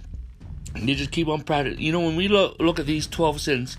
they 0.74 0.96
just 0.96 1.12
keep 1.12 1.28
on 1.28 1.42
practicing. 1.42 1.82
You 1.82 1.92
know, 1.92 2.02
when 2.02 2.16
we 2.16 2.28
look 2.28 2.60
look 2.60 2.80
at 2.80 2.86
these 2.86 3.08
twelve 3.08 3.42
sins, 3.42 3.78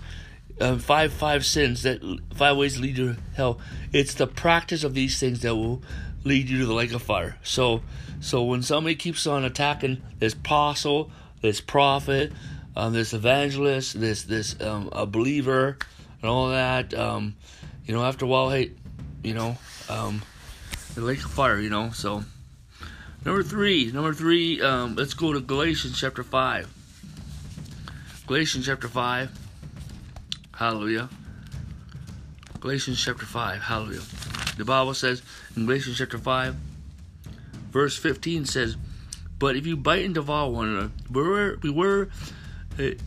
uh, 0.61 0.77
five 0.77 1.11
five 1.11 1.45
sins 1.45 1.83
that 1.83 2.01
five 2.35 2.57
ways 2.57 2.79
lead 2.79 2.95
to 2.97 3.17
hell. 3.35 3.59
It's 3.91 4.13
the 4.13 4.27
practice 4.27 4.83
of 4.83 4.93
these 4.93 5.19
things 5.19 5.41
that 5.41 5.55
will 5.55 5.81
lead 6.23 6.49
you 6.49 6.59
to 6.59 6.65
the 6.65 6.73
lake 6.73 6.93
of 6.93 7.01
fire. 7.01 7.37
So, 7.43 7.81
so 8.19 8.43
when 8.43 8.61
somebody 8.61 8.95
keeps 8.95 9.25
on 9.27 9.43
attacking 9.43 10.01
this 10.19 10.33
apostle, 10.33 11.11
this 11.41 11.59
prophet, 11.59 12.31
um, 12.75 12.93
this 12.93 13.13
evangelist, 13.13 13.99
this 13.99 14.23
this 14.23 14.59
um, 14.61 14.89
a 14.91 15.05
believer, 15.05 15.77
and 16.21 16.29
all 16.29 16.49
that. 16.49 16.93
Um, 16.93 17.35
you 17.85 17.93
know, 17.93 18.05
after 18.05 18.25
a 18.25 18.27
while, 18.27 18.49
hey, 18.51 18.71
you 19.23 19.33
know, 19.33 19.57
um, 19.89 20.21
the 20.95 21.01
lake 21.01 21.23
of 21.25 21.31
fire, 21.31 21.59
you 21.59 21.69
know. 21.69 21.89
So, 21.91 22.23
Number 23.23 23.43
three, 23.43 23.91
number 23.91 24.13
three, 24.13 24.59
um, 24.63 24.95
let's 24.95 25.13
go 25.13 25.31
to 25.31 25.39
Galatians 25.39 25.99
chapter 25.99 26.23
5. 26.23 26.67
Galatians 28.25 28.65
chapter 28.65 28.87
5. 28.87 29.29
Hallelujah. 30.61 31.09
Galatians 32.59 33.03
chapter 33.03 33.25
5. 33.25 33.63
Hallelujah. 33.63 34.03
The 34.57 34.63
Bible 34.63 34.93
says 34.93 35.23
in 35.55 35.65
Galatians 35.65 35.97
chapter 35.97 36.19
5, 36.19 36.55
verse 37.71 37.97
15 37.97 38.45
says, 38.45 38.77
But 39.39 39.55
if 39.55 39.65
you 39.65 39.75
bite 39.75 40.05
and 40.05 40.13
devour 40.13 40.51
one 40.51 40.67
another, 40.67 40.91
beware, 41.11 41.57
beware 41.57 42.09
uh, 42.77 42.83
if 42.83 42.99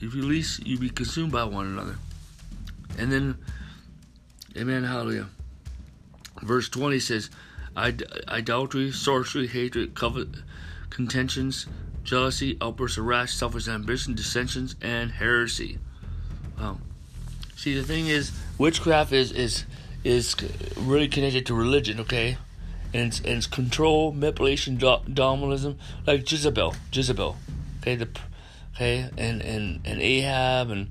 you 0.00 0.22
least 0.22 0.66
you 0.66 0.76
be 0.76 0.90
consumed 0.90 1.30
by 1.30 1.44
one 1.44 1.66
another. 1.66 1.94
And 2.98 3.12
then, 3.12 3.38
amen, 4.56 4.82
hallelujah. 4.82 5.28
Verse 6.42 6.68
20 6.68 6.98
says, 6.98 7.30
idolatry, 7.76 8.90
sorcery, 8.90 9.46
hatred, 9.46 9.94
covet, 9.94 10.26
contentions, 10.90 11.68
jealousy, 12.02 12.58
outbursts 12.60 12.98
of 12.98 13.04
wrath, 13.04 13.30
selfish 13.30 13.68
ambition, 13.68 14.16
dissensions, 14.16 14.74
and 14.82 15.12
heresy. 15.12 15.78
Um, 16.58 16.82
see, 17.56 17.74
the 17.74 17.82
thing 17.82 18.06
is, 18.06 18.32
witchcraft 18.58 19.12
is 19.12 19.32
is 19.32 19.64
is 20.04 20.36
really 20.76 21.08
connected 21.08 21.46
to 21.46 21.54
religion, 21.54 22.00
okay? 22.00 22.36
And 22.92 23.08
it's, 23.08 23.18
and 23.20 23.38
it's 23.38 23.46
control, 23.46 24.12
manipulation, 24.12 24.78
dominalism, 24.78 25.78
like 26.06 26.30
Jezebel, 26.30 26.74
Jezebel, 26.92 27.36
okay? 27.80 27.96
The 27.96 28.08
okay, 28.74 29.08
and 29.16 29.42
and 29.42 29.80
and 29.84 30.00
Ahab 30.00 30.70
and 30.70 30.90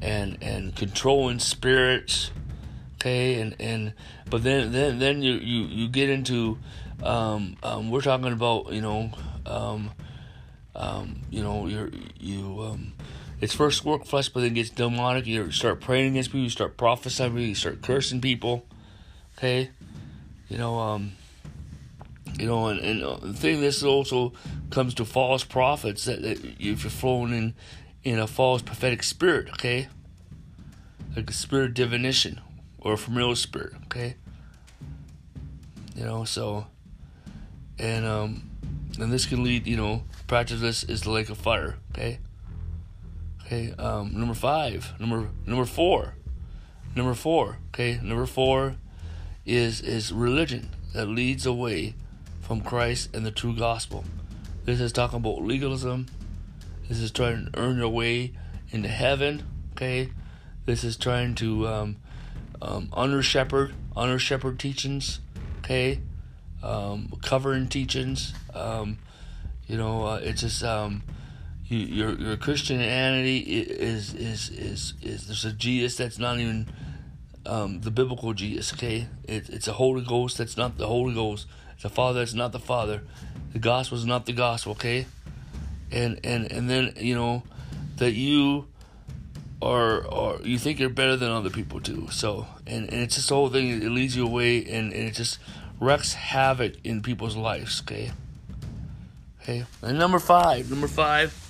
and 0.00 0.38
and 0.40 0.74
controlling 0.74 1.38
spirits, 1.38 2.30
okay, 2.96 3.40
and 3.40 3.54
and 3.60 3.92
but 4.28 4.42
then 4.42 4.72
then 4.72 4.98
then 4.98 5.22
you 5.22 5.34
you 5.34 5.62
you 5.66 5.88
get 5.88 6.10
into 6.10 6.58
um, 7.02 7.56
um 7.62 7.90
we're 7.90 8.00
talking 8.00 8.32
about 8.32 8.72
you 8.72 8.80
know 8.80 9.10
um 9.46 9.90
um 10.74 11.20
you 11.30 11.42
know 11.42 11.66
you're 11.66 11.90
you 12.18 12.60
um 12.62 12.92
it's 13.44 13.54
first 13.54 13.84
work 13.84 14.06
flesh, 14.06 14.30
but 14.30 14.40
then 14.40 14.52
it 14.52 14.54
gets 14.54 14.70
demonic. 14.70 15.26
You 15.26 15.50
start 15.50 15.82
praying 15.82 16.12
against 16.12 16.30
people, 16.30 16.44
you 16.44 16.48
start 16.48 16.78
prophesying, 16.78 17.36
you 17.36 17.54
start 17.54 17.82
cursing 17.82 18.22
people. 18.22 18.64
Okay, 19.36 19.68
you 20.48 20.56
know, 20.56 20.78
um, 20.78 21.12
you 22.38 22.46
know, 22.46 22.68
and, 22.68 22.80
and 22.80 23.02
uh, 23.02 23.18
the 23.20 23.34
thing 23.34 23.60
this 23.60 23.82
also 23.82 24.32
comes 24.70 24.94
to 24.94 25.04
false 25.04 25.44
prophets 25.44 26.06
that, 26.06 26.22
that 26.22 26.42
if 26.42 26.58
you're 26.58 26.90
flowing 26.90 27.34
in 27.34 27.54
in 28.02 28.18
a 28.18 28.26
false 28.26 28.62
prophetic 28.62 29.02
spirit, 29.02 29.50
okay, 29.50 29.88
like 31.14 31.28
a 31.28 31.34
spirit 31.34 31.66
of 31.66 31.74
divination 31.74 32.40
or 32.78 32.94
a 32.94 32.98
familiar 32.98 33.34
spirit, 33.34 33.74
okay, 33.84 34.14
you 35.94 36.04
know, 36.04 36.24
so 36.24 36.66
and 37.78 38.06
um, 38.06 38.48
and 38.98 39.12
this 39.12 39.26
can 39.26 39.44
lead, 39.44 39.66
you 39.66 39.76
know, 39.76 40.02
practice 40.28 40.62
this 40.62 40.82
is 40.82 41.02
the 41.02 41.10
lake 41.10 41.28
of 41.28 41.36
fire, 41.36 41.76
okay. 41.92 42.20
Okay, 43.46 43.74
um, 43.78 44.18
number 44.18 44.34
five, 44.34 44.94
number 44.98 45.28
number 45.44 45.66
four, 45.66 46.14
number 46.96 47.12
four. 47.12 47.58
Okay, 47.68 48.00
number 48.02 48.24
four 48.24 48.76
is 49.44 49.82
is 49.82 50.12
religion 50.12 50.70
that 50.94 51.06
leads 51.06 51.44
away 51.44 51.94
from 52.40 52.62
Christ 52.62 53.14
and 53.14 53.26
the 53.26 53.30
true 53.30 53.54
gospel. 53.54 54.04
This 54.64 54.80
is 54.80 54.92
talking 54.92 55.18
about 55.18 55.42
legalism. 55.42 56.06
This 56.88 57.00
is 57.00 57.10
trying 57.10 57.50
to 57.50 57.58
earn 57.60 57.76
your 57.76 57.90
way 57.90 58.32
into 58.70 58.88
heaven. 58.88 59.42
Okay, 59.72 60.10
this 60.64 60.82
is 60.82 60.96
trying 60.96 61.34
to 61.36 61.68
um, 61.68 61.96
um, 62.62 62.88
under 62.94 63.22
shepherd, 63.22 63.74
under 63.94 64.18
shepherd 64.18 64.58
teachings. 64.58 65.20
Okay, 65.58 66.00
um, 66.62 67.12
covering 67.22 67.68
teachings. 67.68 68.32
Um, 68.54 68.98
you 69.66 69.76
know, 69.76 70.06
uh, 70.06 70.20
it's 70.22 70.40
just 70.40 70.62
um, 70.62 71.02
you, 71.66 71.78
your 71.78 72.10
your 72.18 72.36
Christianity 72.36 73.38
is 73.38 74.12
is 74.14 74.50
is 74.50 74.94
is 75.02 75.26
there's 75.26 75.44
a 75.44 75.52
Jesus 75.52 75.96
that's 75.96 76.18
not 76.18 76.38
even 76.38 76.68
um, 77.46 77.80
the 77.80 77.90
biblical 77.90 78.34
Jesus. 78.34 78.72
Okay, 78.74 79.06
it, 79.24 79.48
it's 79.48 79.66
a 79.66 79.72
Holy 79.72 80.04
Ghost 80.04 80.38
that's 80.38 80.56
not 80.56 80.76
the 80.76 80.86
Holy 80.86 81.14
Ghost. 81.14 81.46
It's 81.74 81.84
a 81.84 81.88
Father 81.88 82.20
that's 82.20 82.34
not 82.34 82.52
the 82.52 82.58
Father. 82.58 83.02
The 83.52 83.58
gospel 83.58 83.96
is 83.96 84.04
not 84.04 84.26
the 84.26 84.32
gospel. 84.32 84.72
Okay, 84.72 85.06
and 85.90 86.20
and 86.22 86.50
and 86.52 86.68
then 86.68 86.92
you 86.96 87.14
know 87.14 87.44
that 87.96 88.12
you 88.12 88.66
are 89.62 90.04
or 90.04 90.40
you 90.42 90.58
think 90.58 90.78
you're 90.78 90.90
better 90.90 91.16
than 91.16 91.30
other 91.30 91.50
people 91.50 91.78
do. 91.78 92.08
So 92.10 92.46
and 92.66 92.92
and 92.92 93.02
it's 93.02 93.14
just 93.14 93.30
the 93.30 93.36
whole 93.36 93.48
thing. 93.48 93.82
It 93.82 93.90
leads 93.90 94.14
you 94.14 94.26
away 94.26 94.64
and, 94.66 94.92
and 94.92 95.08
it 95.08 95.14
just 95.14 95.38
wrecks 95.80 96.12
havoc 96.12 96.74
in 96.84 97.02
people's 97.02 97.36
lives. 97.36 97.80
Okay. 97.80 98.12
Okay. 99.42 99.64
And 99.80 99.98
number 99.98 100.18
five. 100.18 100.70
Number 100.70 100.88
five 100.88 101.43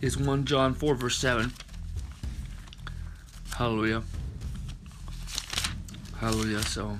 is 0.00 0.18
1 0.18 0.44
John 0.44 0.74
4, 0.74 0.94
verse 0.94 1.18
7. 1.18 1.52
Hallelujah. 3.56 4.02
Hallelujah. 6.18 6.62
So, 6.62 6.98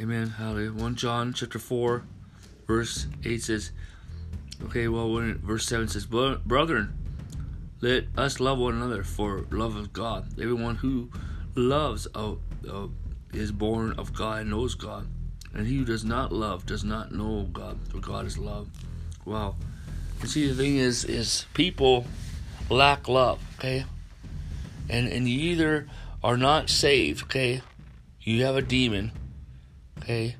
Amen. 0.00 0.28
Hallelujah. 0.28 0.72
1 0.72 0.96
John 0.96 1.32
chapter 1.32 1.58
4, 1.58 2.02
verse 2.66 3.06
8 3.24 3.42
says, 3.42 3.70
okay, 4.64 4.88
well, 4.88 5.12
when 5.12 5.38
verse 5.38 5.66
7 5.66 5.88
says, 5.88 6.04
Brethren, 6.04 6.92
let 7.80 8.04
us 8.16 8.40
love 8.40 8.58
one 8.58 8.74
another 8.74 9.04
for 9.04 9.46
love 9.50 9.76
of 9.76 9.92
God. 9.92 10.26
Everyone 10.40 10.76
who 10.76 11.10
loves 11.54 12.06
uh, 12.14 12.32
uh, 12.68 12.88
is 13.32 13.52
born 13.52 13.92
of 13.96 14.12
God 14.12 14.42
and 14.42 14.50
knows 14.50 14.74
God. 14.74 15.06
And 15.54 15.66
he 15.66 15.78
who 15.78 15.84
does 15.84 16.04
not 16.04 16.32
love 16.32 16.66
does 16.66 16.82
not 16.82 17.12
know 17.12 17.48
God, 17.52 17.78
for 17.88 17.98
God 17.98 18.26
is 18.26 18.36
love. 18.36 18.68
Wow. 19.24 19.54
See, 20.24 20.48
the 20.48 20.54
thing 20.54 20.76
is, 20.76 21.04
is 21.04 21.46
people 21.54 22.06
lack 22.68 23.08
love, 23.08 23.40
okay? 23.58 23.84
And 24.88 25.06
and 25.08 25.28
you 25.28 25.52
either 25.52 25.86
are 26.22 26.36
not 26.36 26.70
saved, 26.70 27.24
okay? 27.24 27.62
You 28.22 28.44
have 28.44 28.56
a 28.56 28.62
demon, 28.62 29.12
okay? 29.98 30.36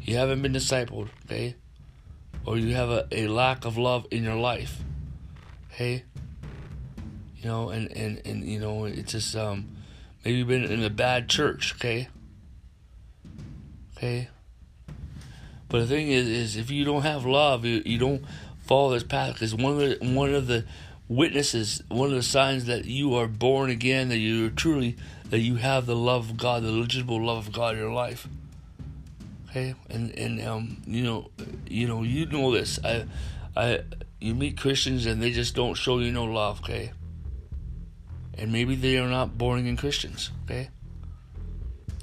You 0.00 0.16
haven't 0.16 0.42
been 0.42 0.52
discipled, 0.52 1.08
okay? 1.26 1.56
Or 2.46 2.56
you 2.56 2.74
have 2.74 2.90
a, 2.90 3.08
a 3.10 3.26
lack 3.26 3.64
of 3.64 3.76
love 3.76 4.06
in 4.10 4.22
your 4.22 4.36
life, 4.36 4.78
okay? 5.72 6.04
You 7.38 7.48
know, 7.48 7.70
and, 7.70 7.90
and, 7.92 8.22
and 8.24 8.44
you 8.44 8.60
know, 8.60 8.84
it's 8.84 9.12
just 9.12 9.34
um 9.36 9.68
maybe 10.24 10.38
you've 10.38 10.48
been 10.48 10.64
in 10.64 10.82
a 10.82 10.90
bad 10.90 11.28
church, 11.28 11.74
okay? 11.74 12.08
Okay? 13.96 14.28
But 15.68 15.80
the 15.80 15.86
thing 15.86 16.08
is, 16.08 16.28
is 16.28 16.56
if 16.56 16.70
you 16.70 16.84
don't 16.84 17.02
have 17.02 17.24
love, 17.24 17.64
you, 17.64 17.82
you 17.84 17.98
don't 17.98 18.24
follow 18.64 18.92
this 18.92 19.02
path. 19.02 19.34
Because 19.34 19.54
one 19.54 19.72
of 19.72 19.78
the 19.78 20.14
one 20.14 20.34
of 20.34 20.46
the 20.46 20.64
witnesses, 21.08 21.82
one 21.88 22.10
of 22.10 22.14
the 22.14 22.22
signs 22.22 22.66
that 22.66 22.84
you 22.84 23.14
are 23.14 23.26
born 23.26 23.70
again, 23.70 24.08
that 24.08 24.18
you 24.18 24.50
truly 24.50 24.96
that 25.30 25.40
you 25.40 25.56
have 25.56 25.86
the 25.86 25.96
love 25.96 26.30
of 26.30 26.36
God, 26.36 26.62
the 26.62 26.70
legitimate 26.70 27.14
love 27.14 27.48
of 27.48 27.52
God 27.52 27.74
in 27.74 27.80
your 27.80 27.92
life. 27.92 28.28
Okay, 29.50 29.74
and 29.88 30.10
and 30.18 30.40
um, 30.42 30.82
you 30.86 31.02
know, 31.02 31.30
you 31.68 31.86
know, 31.86 32.02
you 32.02 32.26
know 32.26 32.52
this. 32.52 32.78
I, 32.84 33.04
I, 33.56 33.80
you 34.20 34.34
meet 34.34 34.58
Christians 34.58 35.06
and 35.06 35.22
they 35.22 35.30
just 35.30 35.54
don't 35.54 35.74
show 35.74 35.98
you 35.98 36.10
no 36.10 36.24
love. 36.24 36.60
Okay, 36.60 36.92
and 38.36 38.52
maybe 38.52 38.74
they 38.74 38.98
are 38.98 39.08
not 39.08 39.38
born 39.38 39.60
again 39.60 39.76
Christians. 39.76 40.30
Okay, 40.44 40.70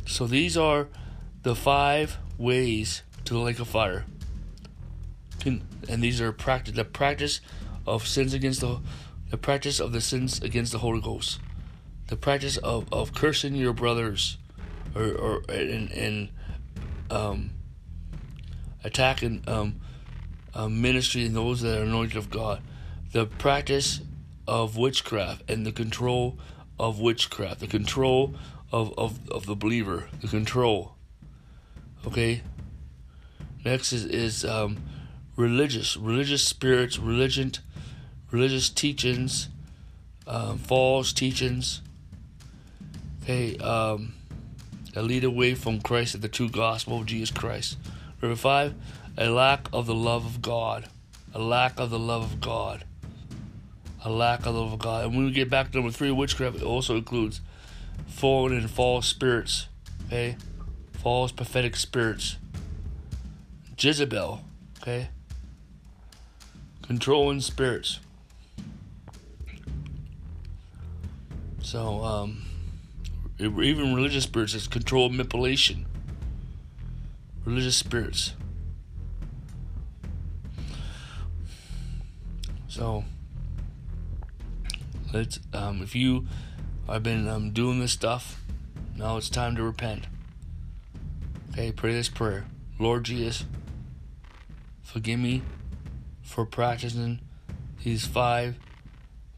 so 0.06 0.28
these 0.28 0.58
are 0.58 0.88
the 1.44 1.56
five 1.56 2.18
ways 2.38 3.04
to 3.26 3.34
the 3.34 3.40
lake 3.40 3.60
of 3.60 3.68
fire. 3.68 4.06
And 5.46 6.04
these 6.04 6.22
are 6.22 6.32
practice 6.32 6.76
the 6.76 6.86
practice 6.86 7.42
of 7.88 8.08
sins 8.08 8.34
against 8.34 8.62
the 8.62 8.80
the 9.32 9.38
practice 9.38 9.80
of 9.80 9.92
the 9.92 10.02
sins 10.02 10.42
against 10.42 10.72
the 10.72 10.80
Holy 10.80 11.02
Ghost, 11.02 11.40
the 12.08 12.18
practice 12.18 12.58
of, 12.58 12.92
of 12.92 13.16
cursing 13.16 13.56
your 13.56 13.74
brothers, 13.74 14.38
or 14.96 15.04
or 15.04 15.42
and, 15.50 15.92
and 15.92 16.30
um, 17.10 17.52
attacking 18.84 19.44
um, 19.48 19.80
uh, 20.54 20.70
ministry 20.70 21.26
and 21.26 21.36
those 21.36 21.62
that 21.62 21.80
are 21.80 21.84
anointed 21.84 22.18
of 22.18 22.30
God, 22.30 22.62
the 23.12 23.26
practice 23.26 24.02
of 24.48 24.78
witchcraft 24.78 25.50
and 25.50 25.66
the 25.66 25.72
control 25.72 26.38
of 26.80 27.00
witchcraft, 27.00 27.60
the 27.60 27.68
control 27.68 28.36
of, 28.72 28.94
of, 28.98 29.30
of 29.30 29.46
the 29.46 29.56
believer, 29.56 30.10
the 30.22 30.28
control. 30.28 30.96
Okay, 32.06 32.42
Next 33.64 33.94
is, 33.94 34.06
is 34.06 34.46
um, 34.46 34.78
religious, 35.36 35.98
religious 35.98 36.44
spirits, 36.44 36.98
religion, 36.98 37.52
religious 38.32 38.70
teachings, 38.70 39.50
um, 40.28 40.58
false 40.58 41.14
teachings. 41.14 41.82
Okay, 43.24 43.58
um, 43.58 44.14
that 44.94 45.04
lead 45.04 45.24
away 45.24 45.54
from 45.54 45.80
Christ 45.80 46.16
and 46.16 46.24
the 46.24 46.28
true 46.28 46.50
gospel 46.50 47.00
of 47.00 47.06
Jesus 47.06 47.32
Christ. 47.32 47.78
Number 48.22 48.36
five, 48.36 48.74
a 49.18 49.30
lack 49.30 49.68
of 49.72 49.86
the 49.86 49.96
love 49.96 50.26
of 50.26 50.42
God. 50.42 50.90
A 51.34 51.40
lack 51.40 51.80
of 51.80 51.90
the 51.90 52.00
love 52.00 52.24
of 52.24 52.42
God. 52.42 52.84
A 54.04 54.10
lack 54.10 54.46
of 54.46 54.54
the 54.54 54.62
love 54.62 54.74
of 54.74 54.80
God. 54.80 55.06
And 55.06 55.16
when 55.16 55.26
we 55.26 55.32
get 55.32 55.50
back 55.50 55.72
to 55.72 55.78
number 55.78 55.92
three, 55.92 56.12
witchcraft, 56.12 56.58
it 56.58 56.64
also 56.64 56.98
includes 56.98 57.42
fallen 58.08 58.58
and 58.58 58.70
false 58.70 59.08
spirits 59.08 59.68
Okay? 60.12 60.36
False 60.92 61.32
prophetic 61.32 61.78
spirits. 61.78 62.36
Jezebel. 63.84 64.42
Okay? 64.82 65.10
Controlling 66.84 67.42
spirits. 67.42 68.00
So, 71.62 72.04
um, 72.04 72.44
even 73.40 73.96
religious 73.96 74.26
spirits, 74.26 74.54
it's 74.54 74.68
control 74.68 75.10
manipulation. 75.10 75.86
Religious 77.46 77.78
spirits. 77.78 78.34
So, 82.68 83.04
let's, 85.14 85.40
um, 85.54 85.82
if 85.82 85.96
you 85.96 86.28
have 86.88 87.04
been 87.04 87.28
um, 87.28 87.52
doing 87.52 87.80
this 87.80 87.94
stuff, 87.94 88.44
now 88.96 89.18
it's 89.18 89.30
time 89.30 89.56
to 89.56 89.64
repent. 89.64 90.06
Okay, 91.52 91.72
pray 91.72 91.94
this 91.94 92.10
prayer. 92.10 92.46
Lord 92.80 93.06
Jesus, 93.06 93.46
forgive 94.92 95.20
me 95.20 95.42
for 96.22 96.46
practicing 96.46 97.22
these 97.82 98.06
five 98.06 98.58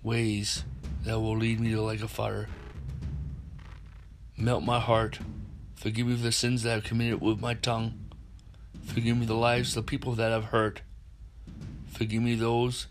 ways 0.01 0.63
that 1.03 1.19
will 1.19 1.37
lead 1.37 1.59
me 1.59 1.69
to 1.69 1.79
like 1.79 2.01
a 2.01 2.07
fire. 2.07 2.49
Melt 4.35 4.63
my 4.63 4.79
heart. 4.79 5.19
Forgive 5.75 6.07
me 6.07 6.15
for 6.15 6.23
the 6.23 6.31
sins 6.31 6.63
that 6.63 6.77
I've 6.77 6.83
committed 6.83 7.21
with 7.21 7.39
my 7.39 7.53
tongue. 7.53 7.93
Forgive 8.83 9.15
me 9.15 9.27
the 9.27 9.35
lives 9.35 9.77
of 9.77 9.85
the 9.85 9.89
people 9.89 10.13
that 10.13 10.31
I've 10.31 10.45
hurt. 10.45 10.81
Forgive 11.91 12.23
me 12.23 12.33
those 12.33 12.87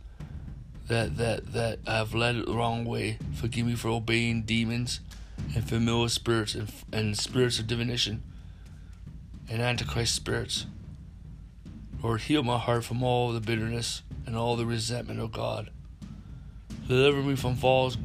that 0.87 1.17
that 1.17 1.53
that 1.55 1.81
I've 1.85 2.15
led 2.15 2.37
the 2.37 2.55
wrong 2.55 2.85
way. 2.85 3.19
Forgive 3.35 3.67
me 3.67 3.75
for 3.75 3.89
obeying 3.89 4.43
demons 4.43 5.01
and 5.57 5.69
familiar 5.69 6.09
spirits 6.09 6.55
and, 6.55 6.73
and 6.93 7.19
spirits 7.19 7.59
of 7.59 7.67
divination 7.67 8.23
and 9.51 9.61
antichrist 9.61 10.15
spirits. 10.15 10.67
Lord, 12.03 12.23
heal 12.23 12.43
my 12.43 12.59
heart 12.59 12.85
from 12.85 13.03
all 13.03 13.33
the 13.33 13.41
bitterness 13.41 14.03
and 14.27 14.37
all 14.37 14.57
the 14.57 14.67
resentment 14.67 15.21
of 15.21 15.31
God. 15.31 15.71
Deliver 16.89 17.23
me 17.23 17.37
from 17.37 17.55
false 17.55 17.97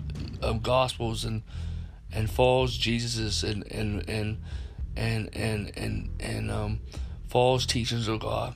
um, 0.44 0.60
gospels 0.60 1.26
and 1.26 1.42
and 2.12 2.30
false 2.30 2.78
Jesuses 2.78 3.44
and 3.44 3.70
and 3.72 4.08
and 4.08 4.38
and 4.96 5.30
and 5.36 5.78
and, 5.78 6.10
and 6.20 6.52
um, 6.52 6.80
false 7.28 7.66
teachings 7.66 8.08
of 8.08 8.20
God. 8.20 8.56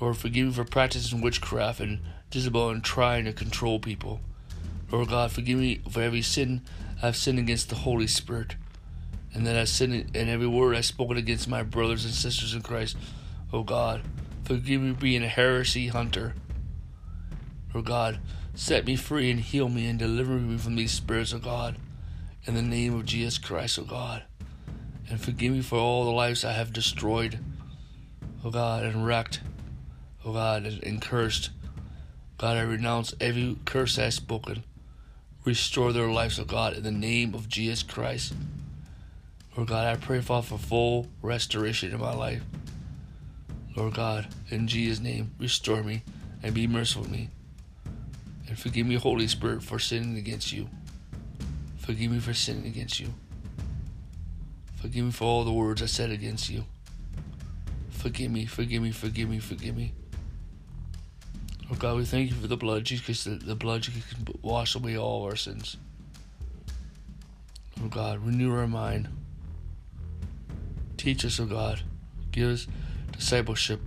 Lord, 0.00 0.16
forgive 0.16 0.48
me 0.48 0.52
for 0.52 0.64
practicing 0.64 1.20
witchcraft 1.20 1.80
and 1.80 2.00
Jezebel 2.32 2.70
and 2.70 2.84
trying 2.84 3.24
to 3.24 3.32
control 3.32 3.78
people. 3.78 4.20
Lord 4.90 5.08
God, 5.08 5.32
forgive 5.32 5.58
me 5.58 5.80
for 5.88 6.02
every 6.02 6.22
sin 6.22 6.62
I've 7.02 7.16
sinned 7.16 7.38
against 7.38 7.68
the 7.68 7.76
Holy 7.76 8.06
Spirit, 8.06 8.56
and 9.32 9.46
that 9.46 9.56
I've 9.56 9.68
sinned 9.68 10.14
in 10.14 10.28
every 10.28 10.46
word 10.46 10.76
I've 10.76 10.84
spoken 10.84 11.16
against 11.16 11.48
my 11.48 11.62
brothers 11.62 12.04
and 12.04 12.12
sisters 12.12 12.52
in 12.52 12.62
Christ. 12.62 12.96
Oh 13.52 13.62
God, 13.62 14.02
forgive 14.44 14.80
me 14.80 14.92
for 14.92 15.00
being 15.00 15.22
a 15.22 15.28
heresy 15.28 15.88
hunter. 15.88 16.34
Lord 17.72 17.86
God, 17.86 18.20
Set 18.56 18.86
me 18.86 18.96
free 18.96 19.30
and 19.30 19.38
heal 19.38 19.68
me 19.68 19.86
and 19.86 19.98
deliver 19.98 20.32
me 20.32 20.56
from 20.56 20.76
these 20.76 20.90
spirits, 20.90 21.34
of 21.34 21.42
God. 21.42 21.76
In 22.46 22.54
the 22.54 22.62
name 22.62 22.94
of 22.94 23.04
Jesus 23.04 23.36
Christ, 23.36 23.78
O 23.78 23.82
God. 23.82 24.22
And 25.10 25.20
forgive 25.20 25.52
me 25.52 25.60
for 25.60 25.78
all 25.78 26.06
the 26.06 26.10
lives 26.10 26.42
I 26.42 26.52
have 26.52 26.72
destroyed, 26.72 27.38
O 28.42 28.50
God, 28.50 28.82
and 28.82 29.06
wrecked, 29.06 29.40
O 30.24 30.32
God, 30.32 30.64
and, 30.64 30.82
and 30.82 31.02
cursed. 31.02 31.50
God, 32.38 32.56
I 32.56 32.62
renounce 32.62 33.14
every 33.20 33.58
curse 33.66 33.98
I 33.98 34.04
have 34.04 34.14
spoken. 34.14 34.64
Restore 35.44 35.92
their 35.92 36.08
lives, 36.08 36.40
O 36.40 36.44
God, 36.44 36.78
in 36.78 36.82
the 36.82 36.90
name 36.90 37.34
of 37.34 37.50
Jesus 37.50 37.82
Christ. 37.82 38.32
Lord 39.54 39.68
God, 39.68 39.86
I 39.86 39.96
pray, 39.96 40.22
Father, 40.22 40.46
for 40.46 40.58
full 40.58 41.08
restoration 41.20 41.92
in 41.92 42.00
my 42.00 42.14
life. 42.14 42.42
Lord 43.76 43.94
God, 43.94 44.26
in 44.50 44.66
Jesus' 44.66 45.00
name, 45.00 45.32
restore 45.38 45.82
me 45.82 46.02
and 46.42 46.54
be 46.54 46.66
merciful 46.66 47.04
to 47.04 47.10
me. 47.10 47.28
And 48.48 48.58
forgive 48.58 48.86
me, 48.86 48.94
Holy 48.94 49.28
Spirit, 49.28 49.62
for 49.62 49.78
sinning 49.78 50.16
against 50.16 50.52
you. 50.52 50.68
Forgive 51.78 52.10
me 52.10 52.18
for 52.18 52.32
sinning 52.32 52.66
against 52.66 52.98
you. 52.98 53.12
Forgive 54.76 55.04
me 55.04 55.10
for 55.10 55.24
all 55.24 55.44
the 55.44 55.52
words 55.52 55.82
I 55.82 55.86
said 55.86 56.10
against 56.10 56.48
you. 56.48 56.64
Forgive 57.90 58.30
me, 58.30 58.46
forgive 58.46 58.82
me, 58.82 58.92
forgive 58.92 59.28
me, 59.28 59.38
forgive 59.40 59.76
me. 59.76 59.92
Oh 61.70 61.74
God, 61.74 61.96
we 61.96 62.04
thank 62.04 62.30
you 62.30 62.36
for 62.36 62.46
the 62.46 62.56
blood, 62.56 62.84
Jesus, 62.84 63.24
the, 63.24 63.30
the 63.30 63.56
blood 63.56 63.82
Jesus 63.82 64.04
can 64.12 64.26
wash 64.42 64.74
away 64.74 64.96
all 64.96 65.24
our 65.24 65.36
sins. 65.36 65.76
Oh 67.82 67.88
God, 67.88 68.24
renew 68.24 68.54
our 68.54 68.68
mind. 68.68 69.08
Teach 70.96 71.24
us, 71.24 71.40
oh 71.40 71.46
God. 71.46 71.82
Give 72.30 72.50
us 72.50 72.66
discipleship. 73.16 73.80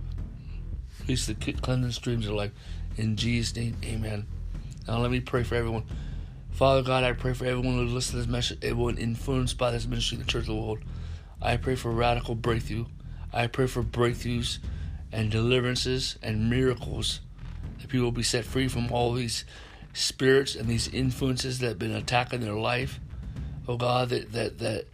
Please 1.04 1.26
the 1.26 1.34
cleansing 1.34 1.92
streams 1.92 2.26
of 2.26 2.34
life. 2.34 2.52
In 2.96 3.16
Jesus' 3.16 3.56
name, 3.56 3.76
amen. 3.84 4.26
Now 4.86 4.98
let 4.98 5.10
me 5.10 5.20
pray 5.20 5.42
for 5.42 5.54
everyone. 5.54 5.84
Father 6.50 6.82
God, 6.82 7.04
I 7.04 7.12
pray 7.12 7.32
for 7.32 7.46
everyone 7.46 7.76
who 7.76 7.84
listens 7.84 8.10
to 8.10 8.16
this 8.18 8.26
message, 8.26 8.58
everyone 8.62 8.98
influenced 8.98 9.56
by 9.56 9.70
this 9.70 9.86
ministry 9.86 10.16
in 10.16 10.22
the 10.22 10.28
Church 10.28 10.42
of 10.42 10.48
the 10.48 10.54
World. 10.54 10.80
I 11.40 11.56
pray 11.56 11.74
for 11.74 11.90
radical 11.90 12.34
breakthrough. 12.34 12.86
I 13.32 13.46
pray 13.46 13.66
for 13.66 13.82
breakthroughs 13.82 14.58
and 15.12 15.30
deliverances 15.30 16.18
and 16.22 16.50
miracles. 16.50 17.20
That 17.78 17.88
people 17.88 18.04
will 18.04 18.12
be 18.12 18.22
set 18.22 18.44
free 18.44 18.68
from 18.68 18.92
all 18.92 19.14
these 19.14 19.44
spirits 19.92 20.54
and 20.54 20.68
these 20.68 20.88
influences 20.88 21.60
that 21.60 21.68
have 21.68 21.78
been 21.78 21.94
attacking 21.94 22.40
their 22.40 22.54
life. 22.54 23.00
Oh 23.66 23.76
God, 23.76 24.10
that 24.10 24.32
that 24.32 24.58
that 24.58 24.86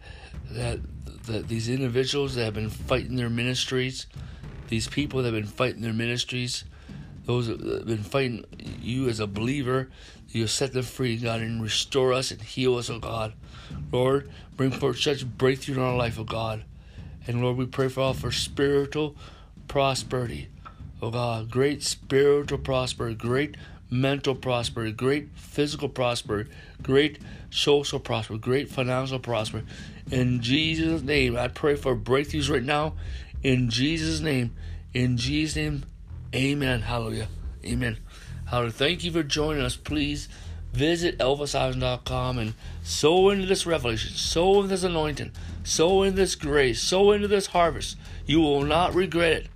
that, 0.51 0.79
that 1.25 1.47
these 1.47 1.69
individuals 1.69 2.35
that 2.35 2.45
have 2.45 2.53
been 2.53 2.69
fighting 2.69 3.15
their 3.15 3.29
ministries, 3.29 4.07
these 4.67 4.87
people 4.87 5.21
that 5.21 5.33
have 5.33 5.41
been 5.41 5.51
fighting 5.51 5.81
their 5.81 5.93
ministries, 5.93 6.63
those 7.25 7.47
that 7.47 7.59
have 7.59 7.85
been 7.85 8.03
fighting 8.03 8.45
you 8.81 9.09
as 9.09 9.19
a 9.19 9.27
believer, 9.27 9.89
you 10.29 10.47
set 10.47 10.73
them 10.73 10.83
free, 10.83 11.17
God, 11.17 11.41
and 11.41 11.61
restore 11.61 12.13
us 12.13 12.31
and 12.31 12.41
heal 12.41 12.75
us, 12.75 12.89
oh 12.89 12.99
God. 12.99 13.33
Lord, 13.91 14.29
bring 14.55 14.71
forth 14.71 14.99
such 14.99 15.25
breakthrough 15.25 15.75
in 15.75 15.81
our 15.81 15.95
life, 15.95 16.19
oh 16.19 16.23
God. 16.23 16.63
And 17.27 17.41
Lord, 17.41 17.57
we 17.57 17.65
pray 17.65 17.89
for 17.89 18.01
all 18.01 18.13
for 18.13 18.31
spiritual 18.31 19.15
prosperity, 19.67 20.49
oh 21.01 21.11
God. 21.11 21.51
Great 21.51 21.83
spiritual 21.83 22.59
prosperity, 22.59 23.15
great 23.15 23.57
mental 23.89 24.35
prosperity, 24.35 24.91
great 24.91 25.29
physical 25.35 25.89
prosperity, 25.89 26.49
great 26.81 27.19
social 27.49 27.99
prosperity, 27.99 28.41
great 28.41 28.69
financial 28.69 29.19
prosperity. 29.19 29.67
In 30.11 30.41
Jesus' 30.41 31.01
name, 31.01 31.35
I 31.35 31.47
pray 31.47 31.75
for 31.75 31.95
breakthroughs 31.95 32.49
right 32.49 32.63
now. 32.63 32.93
In 33.43 33.69
Jesus' 33.69 34.19
name, 34.19 34.55
in 34.93 35.17
Jesus' 35.17 35.55
name, 35.55 35.83
Amen. 36.35 36.81
Hallelujah. 36.81 37.29
Amen. 37.65 37.97
Hallelujah. 38.45 38.73
Thank 38.73 39.03
you 39.03 39.11
for 39.11 39.23
joining 39.23 39.63
us. 39.63 39.75
Please 39.75 40.27
visit 40.73 41.17
elvisiverson.com 41.19 42.37
and 42.37 42.53
sow 42.83 43.29
into 43.29 43.47
this 43.47 43.65
revelation, 43.65 44.15
sow 44.15 44.57
into 44.57 44.67
this 44.67 44.83
anointing, 44.83 45.31
sow 45.63 46.03
into 46.03 46.17
this 46.17 46.35
grace, 46.35 46.81
sow 46.81 47.11
into 47.11 47.27
this 47.27 47.47
harvest. 47.47 47.97
You 48.25 48.41
will 48.41 48.63
not 48.63 48.93
regret 48.93 49.31
it. 49.33 49.47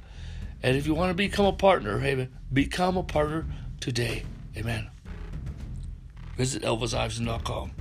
And 0.64 0.78
if 0.78 0.88
you 0.88 0.94
want 0.94 1.10
to 1.10 1.16
become 1.16 1.46
a 1.46 1.54
partner, 1.54 2.00
hey, 2.00 2.30
become 2.52 2.96
a 2.96 3.04
partner 3.04 3.46
today. 3.82 4.24
Amen. 4.56 4.90
Visit 6.38 6.64
elvisiverson.com. 6.64 7.81